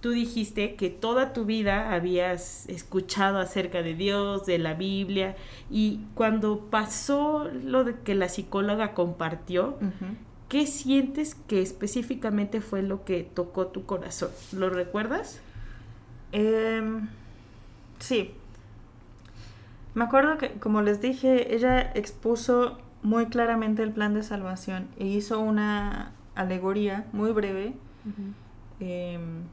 tú 0.00 0.10
dijiste 0.10 0.76
que 0.76 0.90
toda 0.90 1.32
tu 1.32 1.46
vida 1.46 1.92
habías 1.92 2.68
escuchado 2.68 3.38
acerca 3.38 3.82
de 3.82 3.94
Dios, 3.94 4.44
de 4.44 4.58
la 4.58 4.74
Biblia, 4.74 5.36
y 5.70 6.00
cuando 6.14 6.60
pasó 6.70 7.48
lo 7.64 7.82
de 7.82 7.94
que 8.00 8.14
la 8.14 8.28
psicóloga 8.28 8.92
compartió, 8.92 9.78
¿qué 10.48 10.66
sientes 10.66 11.34
que 11.34 11.62
específicamente 11.62 12.60
fue 12.60 12.82
lo 12.82 13.04
que 13.04 13.22
tocó 13.24 13.68
tu 13.68 13.86
corazón? 13.86 14.30
¿Lo 14.52 14.68
recuerdas? 14.70 15.40
Em, 16.30 17.08
sí. 17.98 18.32
Me 19.94 20.04
acuerdo 20.04 20.38
que, 20.38 20.52
como 20.52 20.82
les 20.82 21.00
dije, 21.00 21.54
ella 21.54 21.80
expuso 21.94 22.78
muy 23.02 23.26
claramente 23.26 23.82
el 23.82 23.92
plan 23.92 24.14
de 24.14 24.22
salvación 24.22 24.88
e 24.98 25.06
hizo 25.06 25.40
una 25.40 26.12
alegoría 26.34 27.06
muy 27.12 27.32
breve 27.32 27.74
em, 28.80 29.44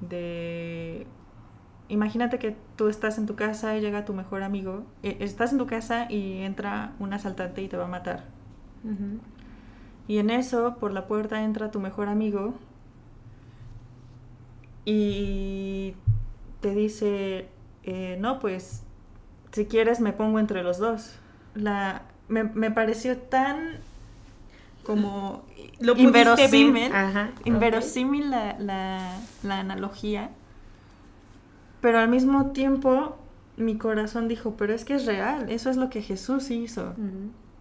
de... 0.00 1.06
Imagínate 1.88 2.38
que 2.38 2.56
tú 2.76 2.88
estás 2.88 3.18
en 3.18 3.26
tu 3.26 3.36
casa 3.36 3.76
y 3.76 3.80
llega 3.80 4.04
tu 4.04 4.14
mejor 4.14 4.42
amigo. 4.42 4.84
E, 5.02 5.18
estás 5.20 5.52
en 5.52 5.58
tu 5.58 5.66
casa 5.66 6.10
y 6.10 6.38
entra 6.38 6.94
un 6.98 7.12
asaltante 7.12 7.62
y 7.62 7.68
te 7.68 7.76
va 7.76 7.84
a 7.84 7.88
matar. 7.88 8.24
Y 10.08 10.18
en 10.18 10.30
eso, 10.30 10.76
por 10.80 10.92
la 10.92 11.06
puerta 11.06 11.44
entra 11.44 11.70
tu 11.70 11.78
mejor 11.78 12.08
amigo 12.08 12.54
y 14.84 15.94
te 16.60 16.74
dice, 16.74 17.48
eh, 17.84 18.16
no, 18.20 18.38
pues 18.38 18.82
si 19.52 19.66
quieres 19.66 20.00
me 20.00 20.12
pongo 20.12 20.38
entre 20.38 20.62
los 20.62 20.78
dos. 20.78 21.18
La, 21.54 22.02
me, 22.28 22.44
me 22.44 22.70
pareció 22.70 23.18
tan 23.18 23.80
como 24.84 25.44
Lo 25.78 25.96
inverosímil, 25.96 26.90
inverosímil 27.44 28.30
la, 28.30 28.56
la, 28.58 29.18
la, 29.42 29.60
analogía, 29.60 30.30
pero 31.80 31.98
al 31.98 32.08
mismo 32.08 32.50
tiempo 32.50 33.16
mi 33.56 33.76
corazón 33.76 34.28
dijo, 34.28 34.54
pero 34.56 34.74
es 34.74 34.84
que 34.84 34.94
es 34.94 35.06
real, 35.06 35.50
eso 35.50 35.70
es 35.70 35.76
lo 35.76 35.90
que 35.90 36.02
Jesús 36.02 36.50
hizo. 36.50 36.94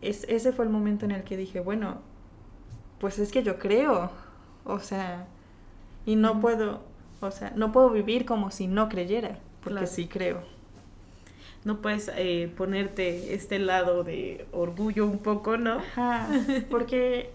es, 0.01 0.25
ese 0.29 0.51
fue 0.51 0.65
el 0.65 0.71
momento 0.71 1.05
en 1.05 1.11
el 1.11 1.23
que 1.23 1.37
dije, 1.37 1.59
bueno, 1.59 1.99
pues 2.99 3.19
es 3.19 3.31
que 3.31 3.43
yo 3.43 3.59
creo, 3.59 4.09
o 4.65 4.79
sea, 4.79 5.27
y 6.05 6.15
no 6.15 6.39
puedo, 6.39 6.81
o 7.19 7.31
sea, 7.31 7.53
no 7.55 7.71
puedo 7.71 7.89
vivir 7.91 8.25
como 8.25 8.51
si 8.51 8.67
no 8.67 8.89
creyera, 8.89 9.37
porque 9.63 9.85
sí 9.85 10.07
creo. 10.07 10.41
No 11.63 11.81
puedes 11.81 12.11
eh, 12.15 12.51
ponerte 12.57 13.33
este 13.33 13.59
lado 13.59 14.03
de 14.03 14.45
orgullo 14.51 15.05
un 15.05 15.19
poco, 15.19 15.57
¿no? 15.57 15.75
Ajá, 15.75 16.27
porque, 16.69 17.29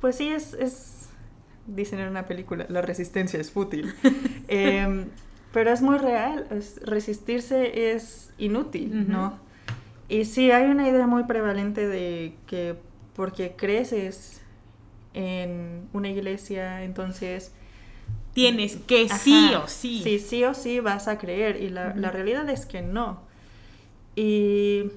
pues 0.00 0.16
sí, 0.16 0.28
es, 0.28 0.54
es, 0.54 1.08
dicen 1.66 1.98
en 1.98 2.08
una 2.08 2.26
película, 2.26 2.66
la 2.68 2.82
resistencia 2.82 3.40
es 3.40 3.50
fútil. 3.50 3.94
Em, 4.48 5.06
pero 5.52 5.72
es 5.72 5.82
muy 5.82 5.98
real, 5.98 6.46
es, 6.50 6.80
resistirse 6.84 7.92
es 7.92 8.32
inútil, 8.38 9.08
¿no? 9.08 9.38
Y 10.08 10.24
sí, 10.24 10.52
hay 10.52 10.70
una 10.70 10.88
idea 10.88 11.08
muy 11.08 11.24
prevalente 11.24 11.88
de 11.88 12.34
que 12.46 12.76
porque 13.14 13.54
creces 13.56 14.40
en 15.14 15.88
una 15.92 16.08
iglesia, 16.08 16.84
entonces... 16.84 17.52
Tienes 18.36 18.76
que 18.76 19.08
sí 19.08 19.54
o 19.54 19.66
sí. 19.66 20.02
Sí, 20.04 20.18
sí 20.18 20.44
o 20.44 20.52
sí 20.52 20.80
vas 20.80 21.08
a 21.08 21.16
creer 21.16 21.56
y 21.56 21.70
la, 21.70 21.94
la 21.96 22.10
realidad 22.10 22.46
es 22.50 22.66
que 22.66 22.82
no. 22.82 23.20
Y 24.14 24.90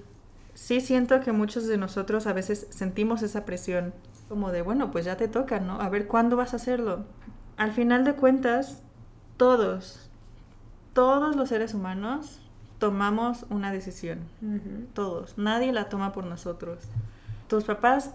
sí 0.55 0.81
siento 0.81 1.21
que 1.21 1.31
muchos 1.31 1.65
de 1.65 1.77
nosotros 1.77 2.27
a 2.27 2.33
veces 2.33 2.67
sentimos 2.69 3.21
esa 3.21 3.45
presión, 3.45 3.93
como 4.27 4.51
de, 4.51 4.61
bueno, 4.61 4.91
pues 4.91 5.05
ya 5.05 5.15
te 5.15 5.29
toca, 5.29 5.61
¿no? 5.61 5.79
A 5.79 5.87
ver, 5.87 6.05
¿cuándo 6.05 6.35
vas 6.35 6.51
a 6.51 6.57
hacerlo? 6.57 7.05
Al 7.55 7.71
final 7.71 8.03
de 8.03 8.15
cuentas, 8.15 8.81
todos, 9.37 10.09
todos 10.91 11.37
los 11.37 11.47
seres 11.47 11.73
humanos 11.73 12.41
tomamos 12.77 13.45
una 13.49 13.71
decisión. 13.71 14.19
Todos. 14.93 15.37
Nadie 15.37 15.71
la 15.71 15.87
toma 15.87 16.11
por 16.11 16.25
nosotros. 16.25 16.79
Tus 17.47 17.63
papás 17.63 18.11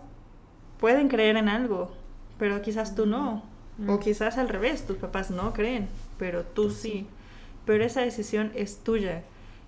pueden 0.79 1.09
creer 1.09 1.39
en 1.39 1.49
algo, 1.49 1.93
pero 2.39 2.61
quizás 2.61 2.95
tú 2.95 3.07
no. 3.07 3.54
O 3.89 3.99
quizás 3.99 4.39
al 4.39 4.49
revés, 4.49 4.87
tus 4.87 4.99
papás 4.99 5.31
no 5.31 5.53
creen, 5.53 5.89
pero 6.19 6.45
tú 6.45 6.71
sí. 6.71 7.07
Pero 7.67 7.85
esa 7.85 8.03
decisión 8.03 8.53
es 8.55 8.79
tuya. 8.79 9.23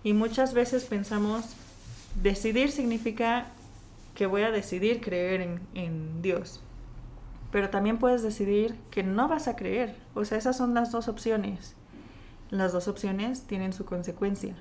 Y 0.05 0.12
muchas 0.12 0.55
veces 0.55 0.85
pensamos, 0.85 1.45
decidir 2.23 2.71
significa 2.71 3.47
que 4.14 4.27
voy 4.27 4.42
a 4.42 4.51
decidir 4.51 5.01
creer 5.01 5.40
en, 5.40 5.61
en 5.75 6.23
Dios. 6.23 6.61
Pero 7.51 7.71
también 7.71 7.99
puedes 7.99 8.23
decidir 8.23 8.77
que 8.90 9.03
no 9.03 9.29
vas 9.29 9.49
a 9.49 9.57
creer. 9.57 9.97
O 10.14 10.25
sea, 10.25 10.38
esas 10.38 10.57
son 10.57 10.75
las 10.75 10.92
dos 10.92 11.09
opciones. 11.09 11.75
Las 12.51 12.73
dos 12.73 12.87
opciones 12.87 13.42
tienen 13.42 13.73
su 13.73 13.85
consecuencia. 13.85 14.55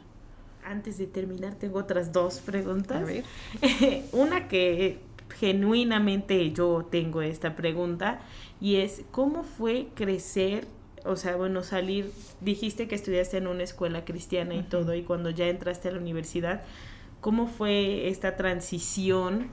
Antes 0.63 0.97
de 0.97 1.05
terminar, 1.05 1.53
tengo 1.53 1.77
otras 1.77 2.11
dos 2.11 2.39
preguntas. 2.39 2.97
A 2.97 3.05
ver. 3.05 3.23
Una 4.11 4.47
que 4.47 4.99
genuinamente 5.29 6.51
yo 6.51 6.87
tengo 6.89 7.21
esta 7.21 7.55
pregunta 7.55 8.19
y 8.61 8.77
es, 8.77 9.03
¿cómo 9.11 9.43
fue 9.43 9.87
crecer? 9.95 10.67
O 11.03 11.15
sea, 11.15 11.35
bueno, 11.35 11.63
salir, 11.63 12.11
dijiste 12.41 12.87
que 12.87 12.95
estudiaste 12.95 13.37
en 13.37 13.47
una 13.47 13.63
escuela 13.63 14.05
cristiana 14.05 14.55
y 14.55 14.63
todo, 14.63 14.95
y 14.95 15.03
cuando 15.03 15.29
ya 15.29 15.47
entraste 15.47 15.89
a 15.89 15.91
la 15.91 15.99
universidad, 15.99 16.63
¿cómo 17.21 17.47
fue 17.47 18.07
esta 18.07 18.35
transición 18.35 19.49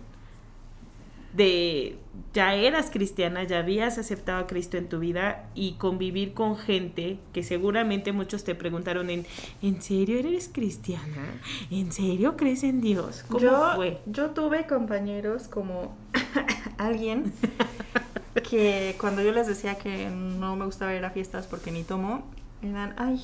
de 1.33 1.99
ya 2.35 2.55
eras 2.55 2.90
cristiana, 2.90 3.45
ya 3.45 3.59
habías 3.59 3.99
aceptado 3.99 4.38
a 4.38 4.47
Cristo 4.47 4.77
en 4.77 4.88
tu 4.88 4.99
vida 4.99 5.47
y 5.55 5.73
convivir 5.75 6.35
con 6.35 6.57
gente 6.57 7.18
que 7.33 7.42
seguramente 7.42 8.12
muchos 8.12 8.45
te 8.45 8.55
preguntaron 8.55 9.11
en 9.11 9.27
¿en 9.62 9.81
serio 9.83 10.18
eres 10.18 10.51
cristiana? 10.53 11.40
¿En 11.71 11.92
serio 11.92 12.37
crees 12.37 12.64
en 12.64 12.81
Dios? 12.81 13.25
¿Cómo 13.29 13.40
yo, 13.40 13.73
fue? 13.77 14.01
Yo 14.07 14.31
tuve 14.31 14.66
compañeros 14.66 15.49
como 15.49 15.97
alguien 16.79 17.33
que 18.51 18.97
cuando 19.01 19.23
yo 19.23 19.33
les 19.33 19.47
decía 19.47 19.77
que 19.77 20.09
no 20.11 20.57
me 20.57 20.64
gustaba 20.64 20.95
ir 20.95 21.05
a 21.05 21.11
fiestas 21.11 21.47
porque 21.47 21.71
ni 21.71 21.83
tomo, 21.83 22.23
eran, 22.62 22.95
ay, 22.97 23.23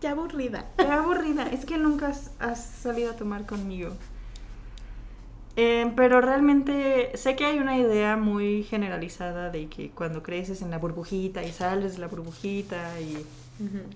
qué 0.00 0.08
aburrida. 0.08 0.66
Qué 0.76 0.86
aburrida, 0.86 1.48
es 1.48 1.64
que 1.64 1.78
nunca 1.78 2.08
has, 2.08 2.32
has 2.38 2.64
salido 2.64 3.12
a 3.12 3.16
tomar 3.16 3.46
conmigo. 3.46 3.90
Eh, 5.62 5.92
pero 5.94 6.22
realmente 6.22 7.10
sé 7.18 7.36
que 7.36 7.44
hay 7.44 7.58
una 7.58 7.76
idea 7.76 8.16
muy 8.16 8.62
generalizada 8.62 9.50
de 9.50 9.66
que 9.66 9.90
cuando 9.90 10.22
creces 10.22 10.62
en 10.62 10.70
la 10.70 10.78
burbujita 10.78 11.42
y 11.44 11.52
sales 11.52 11.96
de 11.96 11.98
la 11.98 12.06
burbujita 12.06 12.98
y 12.98 13.26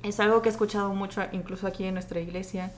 es 0.03 0.21
algo 0.21 0.43
que 0.43 0.51
he 0.51 0.53
escuchado 0.53 0.93
mucho 0.93 1.23
incluso 1.33 1.67
aquí 1.67 1.85
en 1.85 1.95
nuestra 1.95 2.21
iglesia. 2.21 2.71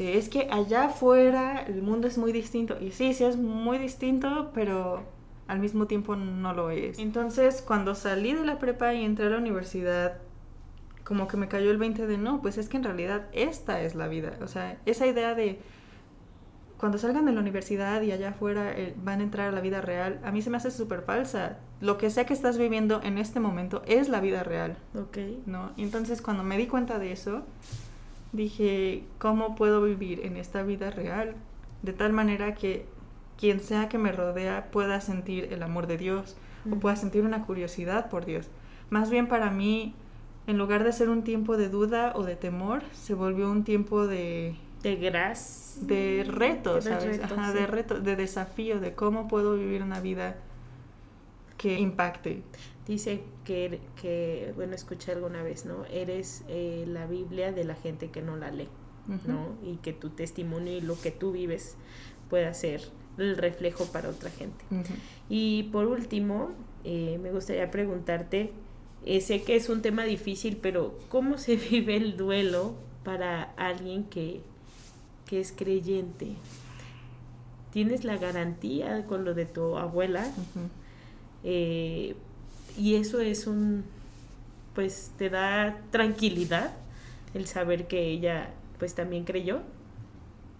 es 0.00 0.28
que 0.28 0.48
allá 0.50 0.86
afuera 0.86 1.64
el 1.68 1.82
mundo 1.82 2.08
es 2.08 2.18
muy 2.18 2.32
distinto 2.32 2.76
y 2.80 2.90
sí, 2.90 3.14
sí 3.14 3.22
es 3.22 3.36
muy 3.36 3.78
distinto, 3.78 4.50
pero 4.52 5.04
al 5.46 5.60
mismo 5.60 5.86
tiempo 5.86 6.16
no 6.16 6.52
lo 6.52 6.70
es. 6.70 6.98
Entonces 6.98 7.62
cuando 7.64 7.94
salí 7.94 8.32
de 8.32 8.44
la 8.44 8.58
prepa 8.58 8.92
y 8.92 9.04
entré 9.04 9.26
a 9.26 9.30
la 9.30 9.38
universidad, 9.38 10.18
como 11.04 11.28
que 11.28 11.36
me 11.36 11.46
cayó 11.46 11.70
el 11.70 11.78
20 11.78 12.08
de 12.08 12.18
no, 12.18 12.42
pues 12.42 12.58
es 12.58 12.68
que 12.68 12.76
en 12.76 12.82
realidad 12.82 13.26
esta 13.32 13.82
es 13.82 13.94
la 13.94 14.08
vida. 14.08 14.36
O 14.42 14.48
sea, 14.48 14.78
esa 14.84 15.06
idea 15.06 15.36
de 15.36 15.60
cuando 16.78 16.98
salgan 16.98 17.24
de 17.24 17.32
la 17.32 17.40
universidad 17.40 18.02
y 18.02 18.12
allá 18.12 18.30
afuera 18.30 18.72
eh, 18.72 18.94
van 19.02 19.20
a 19.20 19.22
entrar 19.22 19.48
a 19.48 19.52
la 19.52 19.60
vida 19.60 19.80
real, 19.80 20.20
a 20.24 20.30
mí 20.30 20.42
se 20.42 20.50
me 20.50 20.58
hace 20.58 20.70
súper 20.70 21.02
falsa. 21.02 21.58
Lo 21.80 21.96
que 21.96 22.10
sea 22.10 22.26
que 22.26 22.34
estás 22.34 22.58
viviendo 22.58 23.00
en 23.02 23.18
este 23.18 23.40
momento 23.40 23.82
es 23.86 24.08
la 24.08 24.20
vida 24.20 24.42
real. 24.42 24.76
Ok. 24.94 25.18
¿No? 25.46 25.72
Y 25.76 25.82
entonces 25.82 26.20
cuando 26.20 26.42
me 26.42 26.58
di 26.58 26.66
cuenta 26.66 26.98
de 26.98 27.12
eso, 27.12 27.42
dije, 28.32 29.04
¿cómo 29.18 29.54
puedo 29.56 29.82
vivir 29.82 30.20
en 30.24 30.36
esta 30.36 30.62
vida 30.62 30.90
real? 30.90 31.34
De 31.82 31.92
tal 31.92 32.12
manera 32.12 32.54
que 32.54 32.86
quien 33.38 33.60
sea 33.60 33.88
que 33.88 33.98
me 33.98 34.12
rodea 34.12 34.70
pueda 34.70 35.00
sentir 35.00 35.52
el 35.52 35.62
amor 35.62 35.86
de 35.86 35.98
Dios 35.98 36.36
o 36.70 36.76
pueda 36.76 36.96
sentir 36.96 37.24
una 37.24 37.44
curiosidad 37.46 38.10
por 38.10 38.26
Dios. 38.26 38.48
Más 38.90 39.10
bien 39.10 39.28
para 39.28 39.50
mí, 39.50 39.94
en 40.46 40.58
lugar 40.58 40.84
de 40.84 40.92
ser 40.92 41.08
un 41.08 41.22
tiempo 41.22 41.56
de 41.56 41.68
duda 41.68 42.12
o 42.14 42.22
de 42.22 42.36
temor, 42.36 42.82
se 42.92 43.14
volvió 43.14 43.50
un 43.50 43.64
tiempo 43.64 44.06
de 44.06 44.56
de 44.86 44.94
gras 44.94 45.78
de 45.80 46.24
retos, 46.28 46.84
¿sabes? 46.84 47.18
de 47.18 47.66
reto, 47.66 48.00
de 48.00 48.14
desafío, 48.14 48.78
de 48.78 48.94
cómo 48.94 49.26
puedo 49.26 49.56
vivir 49.56 49.82
una 49.82 50.00
vida 50.00 50.36
que 51.58 51.76
impacte. 51.80 52.42
Dice 52.86 53.22
que, 53.44 53.80
que 54.00 54.52
bueno, 54.54 54.76
escuché 54.76 55.10
alguna 55.10 55.42
vez, 55.42 55.64
¿no? 55.64 55.84
Eres 55.86 56.44
eh, 56.48 56.84
la 56.86 57.06
Biblia 57.06 57.50
de 57.50 57.64
la 57.64 57.74
gente 57.74 58.10
que 58.10 58.22
no 58.22 58.36
la 58.36 58.52
lee, 58.52 58.68
¿no? 59.26 59.56
Y 59.64 59.78
que 59.78 59.92
tu 59.92 60.10
testimonio 60.10 60.72
y 60.72 60.80
lo 60.80 61.00
que 61.00 61.10
tú 61.10 61.32
vives 61.32 61.76
pueda 62.30 62.54
ser 62.54 62.82
el 63.18 63.36
reflejo 63.36 63.86
para 63.86 64.08
otra 64.08 64.30
gente. 64.30 64.64
Y 65.28 65.64
por 65.72 65.86
último, 65.86 66.50
eh, 66.84 67.18
me 67.20 67.32
gustaría 67.32 67.72
preguntarte, 67.72 68.52
eh, 69.04 69.20
sé 69.20 69.42
que 69.42 69.56
es 69.56 69.68
un 69.68 69.82
tema 69.82 70.04
difícil, 70.04 70.58
pero 70.58 70.96
¿cómo 71.08 71.38
se 71.38 71.56
vive 71.70 71.96
el 71.96 72.16
duelo 72.16 72.74
para 73.02 73.42
alguien 73.56 74.04
que 74.04 74.42
que 75.26 75.40
es 75.40 75.52
creyente. 75.52 76.36
Tienes 77.72 78.04
la 78.04 78.16
garantía 78.16 79.04
con 79.06 79.24
lo 79.24 79.34
de 79.34 79.44
tu 79.46 79.76
abuela. 79.76 80.26
Eh, 81.44 82.16
y 82.76 82.94
eso 82.94 83.20
es 83.20 83.46
un 83.46 83.84
pues 84.74 85.10
te 85.16 85.30
da 85.30 85.78
tranquilidad 85.90 86.70
el 87.34 87.46
saber 87.46 87.88
que 87.88 88.08
ella 88.08 88.50
pues 88.78 88.94
también 88.94 89.24
creyó. 89.24 89.60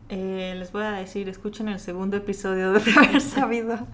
Eh, 0.09 0.55
les 0.57 0.73
voy 0.73 0.85
a 0.85 0.93
decir, 0.93 1.29
escuchen 1.29 1.69
el 1.69 1.81
segundo 1.81 2.17
episodio 2.17 2.73
de 2.73 2.81
haber 2.97 3.21
sabido 3.21 3.87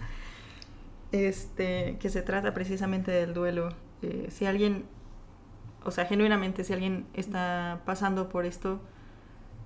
este, 1.11 1.97
que 2.01 2.09
se 2.09 2.23
trata 2.23 2.55
precisamente 2.55 3.11
del 3.11 3.35
duelo. 3.35 3.71
Eh, 4.03 4.29
si 4.31 4.47
alguien, 4.47 4.85
o 5.85 5.91
sea, 5.91 6.07
genuinamente, 6.07 6.63
si 6.63 6.73
alguien 6.73 7.07
está 7.15 7.81
pasando 7.85 8.29
por 8.29 8.47
esto, 8.47 8.81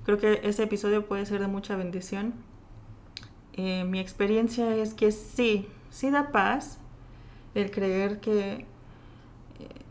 creo 0.06 0.18
que 0.18 0.40
ese 0.48 0.62
episodio 0.62 1.04
puede 1.04 1.26
ser 1.26 1.40
de 1.40 1.48
mucha 1.48 1.76
bendición. 1.76 2.32
Eh, 3.54 3.84
mi 3.84 3.98
experiencia 3.98 4.74
es 4.76 4.94
que 4.94 5.10
sí, 5.10 5.68
sí 5.90 6.10
da 6.10 6.30
paz 6.30 6.78
el 7.54 7.72
creer 7.72 8.20
que 8.20 8.66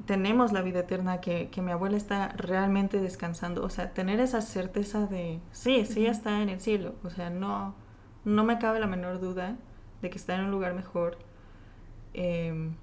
tenemos 0.06 0.54
la 0.54 0.62
vida 0.62 0.80
eterna, 0.82 1.20
que, 1.20 1.50
mi 1.62 1.72
abuela 1.72 1.98
está 1.98 2.30
realmente 2.30 3.00
descansando, 3.00 3.64
o 3.64 3.70
sea, 3.70 3.92
tener 3.94 4.20
esa 4.20 4.42
certeza 4.42 5.06
de, 5.08 5.40
sí, 5.52 5.86
sí 5.86 6.06
está 6.06 6.42
en 6.42 6.50
el 6.50 6.62
cielo, 6.62 6.96
o 7.04 7.10
sea, 7.10 7.30
no, 7.30 7.76
no 8.24 8.44
me 8.44 8.58
cabe 8.60 8.80
la 8.80 8.88
menor 8.88 9.20
duda 9.20 9.58
de 10.02 10.10
que 10.10 10.18
está 10.18 10.36
en 10.36 10.46
un 10.46 10.52
lugar 10.52 10.76
mejor, 10.76 11.18
em, 12.14 12.76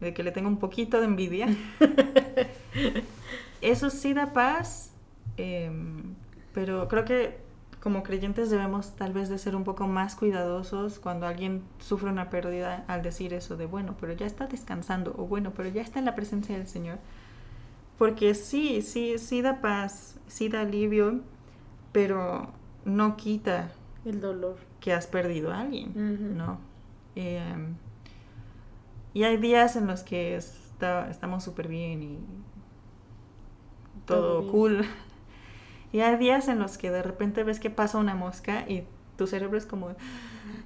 de 0.00 0.14
que 0.14 0.22
le 0.22 0.30
tengo 0.30 0.48
un 0.48 0.58
poquito 0.58 1.00
de 1.00 1.06
envidia. 1.06 1.48
Eso 3.60 3.90
sí 3.90 4.14
da 4.14 4.32
paz, 4.32 4.92
em, 5.38 6.14
pero 6.52 6.88
creo 6.88 7.04
que 7.04 7.48
como 7.80 8.02
creyentes 8.02 8.50
debemos 8.50 8.96
tal 8.96 9.12
vez 9.12 9.28
de 9.28 9.38
ser 9.38 9.54
un 9.54 9.64
poco 9.64 9.86
más 9.86 10.16
cuidadosos 10.16 10.98
cuando 10.98 11.26
alguien 11.26 11.62
sufre 11.78 12.10
una 12.10 12.28
pérdida 12.28 12.84
al 12.88 13.02
decir 13.02 13.32
eso 13.32 13.56
de 13.56 13.66
bueno, 13.66 13.94
pero 14.00 14.12
ya 14.12 14.26
está 14.26 14.46
descansando 14.46 15.14
o 15.16 15.26
bueno, 15.26 15.52
pero 15.56 15.68
ya 15.68 15.82
está 15.82 15.98
en 16.00 16.04
la 16.04 16.14
presencia 16.14 16.58
del 16.58 16.66
Señor. 16.66 16.98
Porque 17.96 18.34
sí, 18.34 18.82
sí, 18.82 19.18
sí 19.18 19.42
da 19.42 19.60
paz, 19.60 20.18
sí 20.26 20.48
da 20.48 20.60
alivio, 20.62 21.20
pero 21.92 22.48
no 22.84 23.16
quita 23.16 23.70
el 24.04 24.20
dolor 24.20 24.56
que 24.80 24.92
has 24.92 25.06
perdido 25.06 25.52
a 25.52 25.60
alguien, 25.60 26.36
¿no? 26.36 26.58
Em, 27.16 27.74
y 29.14 29.24
hay 29.24 29.36
días 29.36 29.76
en 29.76 29.86
los 29.86 30.02
que 30.02 30.36
estamos 30.36 31.42
súper 31.42 31.68
bien 31.68 32.02
y 32.02 32.18
todo, 34.06 34.50
cool. 34.50 34.84
Y 35.92 36.00
hay 36.00 36.16
días 36.16 36.48
en 36.48 36.58
los 36.58 36.78
que 36.78 36.90
de 36.90 37.02
repente 37.02 37.44
ves 37.44 37.60
que 37.60 37.70
pasa 37.70 37.98
una 37.98 38.14
mosca 38.14 38.64
y 38.68 38.84
tu 39.16 39.26
cerebro 39.26 39.58
es 39.58 39.66
como, 39.66 39.94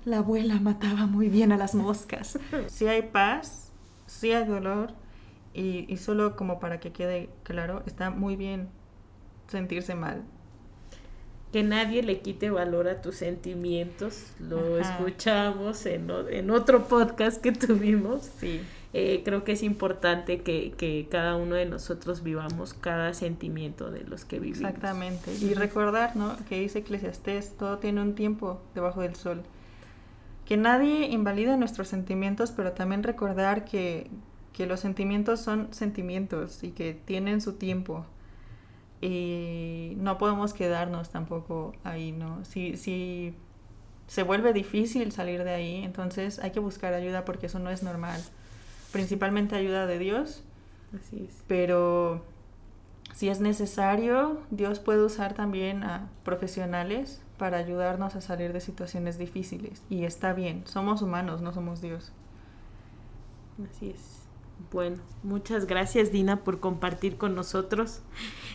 la 0.04 0.18
abuela 0.18 0.58
mataba 0.60 1.06
muy 1.06 1.28
bien 1.28 1.52
a 1.52 1.56
las 1.56 1.74
moscas. 1.74 2.38
Sí 2.68 2.86
hay 2.86 3.02
paz, 3.02 3.72
sí 4.06 4.32
hay 4.32 4.46
dolor 4.46 4.92
y, 5.54 5.86
y 5.92 5.96
solo 5.96 6.36
como 6.36 6.60
para 6.60 6.80
que 6.80 6.92
quede 6.92 7.30
claro, 7.44 7.82
está 7.86 8.10
muy 8.10 8.36
bien 8.36 8.68
sentirse 9.48 9.94
mal. 9.94 10.22
Que 11.52 11.62
nadie 11.62 12.02
le 12.02 12.20
quite 12.20 12.50
valor 12.50 12.88
a 12.88 13.02
tus 13.02 13.16
sentimientos. 13.16 14.32
Lo 14.40 14.78
escuchamos 14.78 15.84
en, 15.84 16.10
en 16.30 16.50
otro 16.50 16.88
podcast 16.88 17.42
que 17.42 17.52
tuvimos. 17.52 18.30
Sí. 18.38 18.62
Eh, 18.94 19.22
creo 19.24 19.42
que 19.42 19.52
es 19.52 19.62
importante 19.62 20.42
que, 20.42 21.08
cada 21.10 21.36
uno 21.36 21.54
de 21.54 21.64
nosotros 21.64 22.22
vivamos 22.22 22.74
cada 22.74 23.14
sentimiento 23.14 23.90
de 23.90 24.04
los 24.04 24.26
que 24.26 24.38
vivimos. 24.38 24.60
Exactamente. 24.60 25.32
Y 25.34 25.54
recordar, 25.54 26.14
¿no? 26.14 26.36
Que 26.48 26.60
dice 26.60 26.80
Eclesiastés, 26.80 27.56
todo 27.56 27.78
tiene 27.78 28.02
un 28.02 28.14
tiempo 28.14 28.60
debajo 28.74 29.00
del 29.00 29.16
sol. 29.16 29.42
Que 30.44 30.58
nadie 30.58 31.06
invalide 31.06 31.56
nuestros 31.56 31.88
sentimientos, 31.88 32.50
pero 32.50 32.72
también 32.72 33.02
recordar 33.02 33.64
que, 33.64 34.10
que 34.52 34.66
los 34.66 34.80
sentimientos 34.80 35.40
son 35.40 35.72
sentimientos 35.72 36.62
y 36.62 36.72
que 36.72 36.92
tienen 36.92 37.40
su 37.40 37.54
tiempo. 37.54 38.04
Y 39.00 39.94
no 39.96 40.18
podemos 40.18 40.52
quedarnos 40.52 41.08
tampoco 41.08 41.72
ahí, 41.82 42.12
¿no? 42.12 42.44
Si, 42.44 42.76
si 42.76 43.34
se 44.06 44.22
vuelve 44.22 44.52
difícil 44.52 45.12
salir 45.12 45.44
de 45.44 45.52
ahí, 45.52 45.82
entonces 45.82 46.40
hay 46.40 46.50
que 46.50 46.60
buscar 46.60 46.92
ayuda 46.92 47.24
porque 47.24 47.46
eso 47.46 47.58
no 47.58 47.70
es 47.70 47.82
normal 47.82 48.20
principalmente 48.92 49.56
ayuda 49.56 49.86
de 49.86 49.98
Dios. 49.98 50.44
Así 50.94 51.26
es. 51.28 51.42
Pero 51.48 52.22
si 53.14 53.28
es 53.28 53.40
necesario, 53.40 54.40
Dios 54.50 54.78
puede 54.78 55.04
usar 55.04 55.34
también 55.34 55.82
a 55.82 56.08
profesionales 56.24 57.20
para 57.38 57.58
ayudarnos 57.58 58.14
a 58.14 58.20
salir 58.20 58.52
de 58.52 58.60
situaciones 58.60 59.18
difíciles. 59.18 59.82
Y 59.90 60.04
está 60.04 60.32
bien, 60.32 60.62
somos 60.66 61.02
humanos, 61.02 61.42
no 61.42 61.52
somos 61.52 61.80
Dios. 61.80 62.12
Así 63.68 63.90
es. 63.90 64.21
Bueno, 64.70 64.98
muchas 65.22 65.66
gracias 65.66 66.12
Dina 66.12 66.44
por 66.44 66.60
compartir 66.60 67.16
con 67.16 67.34
nosotros. 67.34 68.00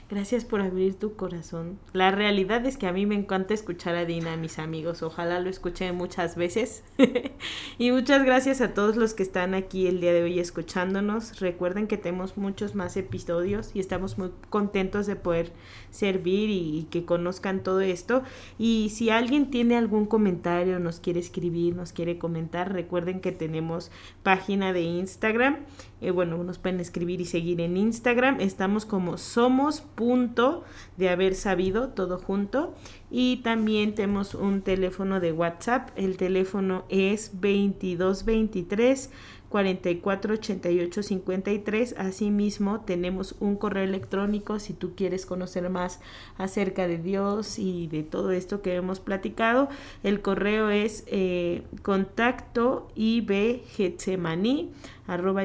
Gracias 0.10 0.46
por 0.46 0.62
abrir 0.62 0.96
tu 0.96 1.16
corazón. 1.16 1.80
La 1.92 2.12
realidad 2.12 2.66
es 2.66 2.78
que 2.78 2.88
a 2.88 2.94
mí 2.94 3.06
me 3.06 3.16
encanta 3.16 3.54
escuchar 3.54 3.96
a 3.96 4.06
Dina, 4.06 4.38
mis 4.38 4.58
amigos. 4.58 5.04
Ojalá 5.04 5.42
lo 5.42 5.50
escuche 5.50 5.92
muchas 5.92 6.38
veces. 6.38 6.84
y 7.78 7.92
muchas 7.92 8.24
gracias 8.24 8.62
a 8.62 8.74
todos 8.74 8.96
los 8.96 9.14
que 9.14 9.24
están 9.24 9.54
aquí 9.54 9.86
el 9.88 10.00
día 10.00 10.14
de 10.14 10.24
hoy 10.24 10.40
escuchándonos. 10.40 11.42
Recuerden 11.42 11.88
que 11.88 11.98
tenemos 11.98 12.38
muchos 12.38 12.74
más 12.74 12.96
episodios 12.96 13.72
y 13.74 13.82
estamos 13.82 14.18
muy 14.18 14.32
contentos 14.50 15.08
de 15.08 15.18
poder 15.18 15.52
servir 15.92 16.50
y, 16.50 16.88
que 16.90 17.04
conozcan 17.04 17.62
todo 17.62 17.82
esto. 17.82 18.24
Y 18.58 18.92
si 18.96 19.10
alguien 19.10 19.52
tiene 19.52 19.76
algún 19.76 20.06
comentario, 20.06 20.80
nos 20.80 21.02
quiere 21.02 21.20
escribir, 21.20 21.76
nos 21.76 21.92
quiere 21.92 22.18
comentar, 22.18 22.72
recuerden 22.72 23.20
que 23.20 23.34
tenemos 23.34 23.92
página 24.24 24.72
de 24.72 24.82
Instagram 24.84 25.66
eh, 26.00 26.12
bueno, 26.12 26.44
nos 26.44 26.60
pueden 26.60 26.80
escribir 26.80 27.22
y 27.22 27.26
seguir 27.26 27.60
en 27.62 27.76
Instagram. 27.76 28.40
Estamos 28.40 28.86
como 28.86 29.18
somos 29.18 29.82
punto 29.82 30.64
de 30.98 31.10
haber 31.10 31.34
sabido 31.34 31.90
todo 31.90 32.20
junto. 32.20 32.74
Y 33.10 33.38
también 33.38 33.96
tenemos 33.96 34.36
un 34.36 34.62
teléfono 34.62 35.22
de 35.22 35.32
WhatsApp. 35.32 35.90
El 35.96 36.18
teléfono 36.18 36.84
es 36.90 37.32
2223 37.34 39.10
44 39.50 40.34
88 40.34 41.04
53. 41.04 41.96
Asimismo, 41.98 42.82
tenemos 42.82 43.36
un 43.40 43.56
correo 43.56 43.84
electrónico 43.84 44.60
si 44.60 44.74
tú 44.74 44.94
quieres 44.96 45.26
conocer 45.26 45.70
más 45.70 46.02
acerca 46.38 46.86
de 46.88 46.98
Dios 46.98 47.60
y 47.60 47.88
de 47.88 48.04
todo 48.04 48.32
esto 48.32 48.62
que 48.62 48.76
hemos 48.76 49.00
platicado. 49.00 49.70
El 50.04 50.22
correo 50.22 50.70
es 50.70 51.06
eh, 51.08 51.64
contacto 51.84 52.90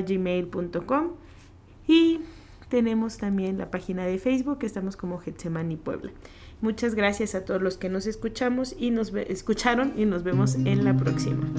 gmail.com 0.08 1.10
y 1.86 2.20
tenemos 2.68 3.18
también 3.18 3.58
la 3.58 3.70
página 3.70 4.04
de 4.06 4.18
Facebook, 4.18 4.58
estamos 4.62 4.96
como 4.96 5.18
Getsemani 5.18 5.76
Puebla. 5.76 6.10
Muchas 6.62 6.94
gracias 6.94 7.34
a 7.34 7.44
todos 7.44 7.60
los 7.60 7.76
que 7.76 7.88
nos 7.88 8.06
escuchamos 8.06 8.74
y 8.78 8.90
nos 8.90 9.12
escucharon 9.12 9.94
y 9.96 10.06
nos 10.06 10.22
vemos 10.22 10.54
en 10.54 10.84
la 10.84 10.96
próxima. 10.96 11.52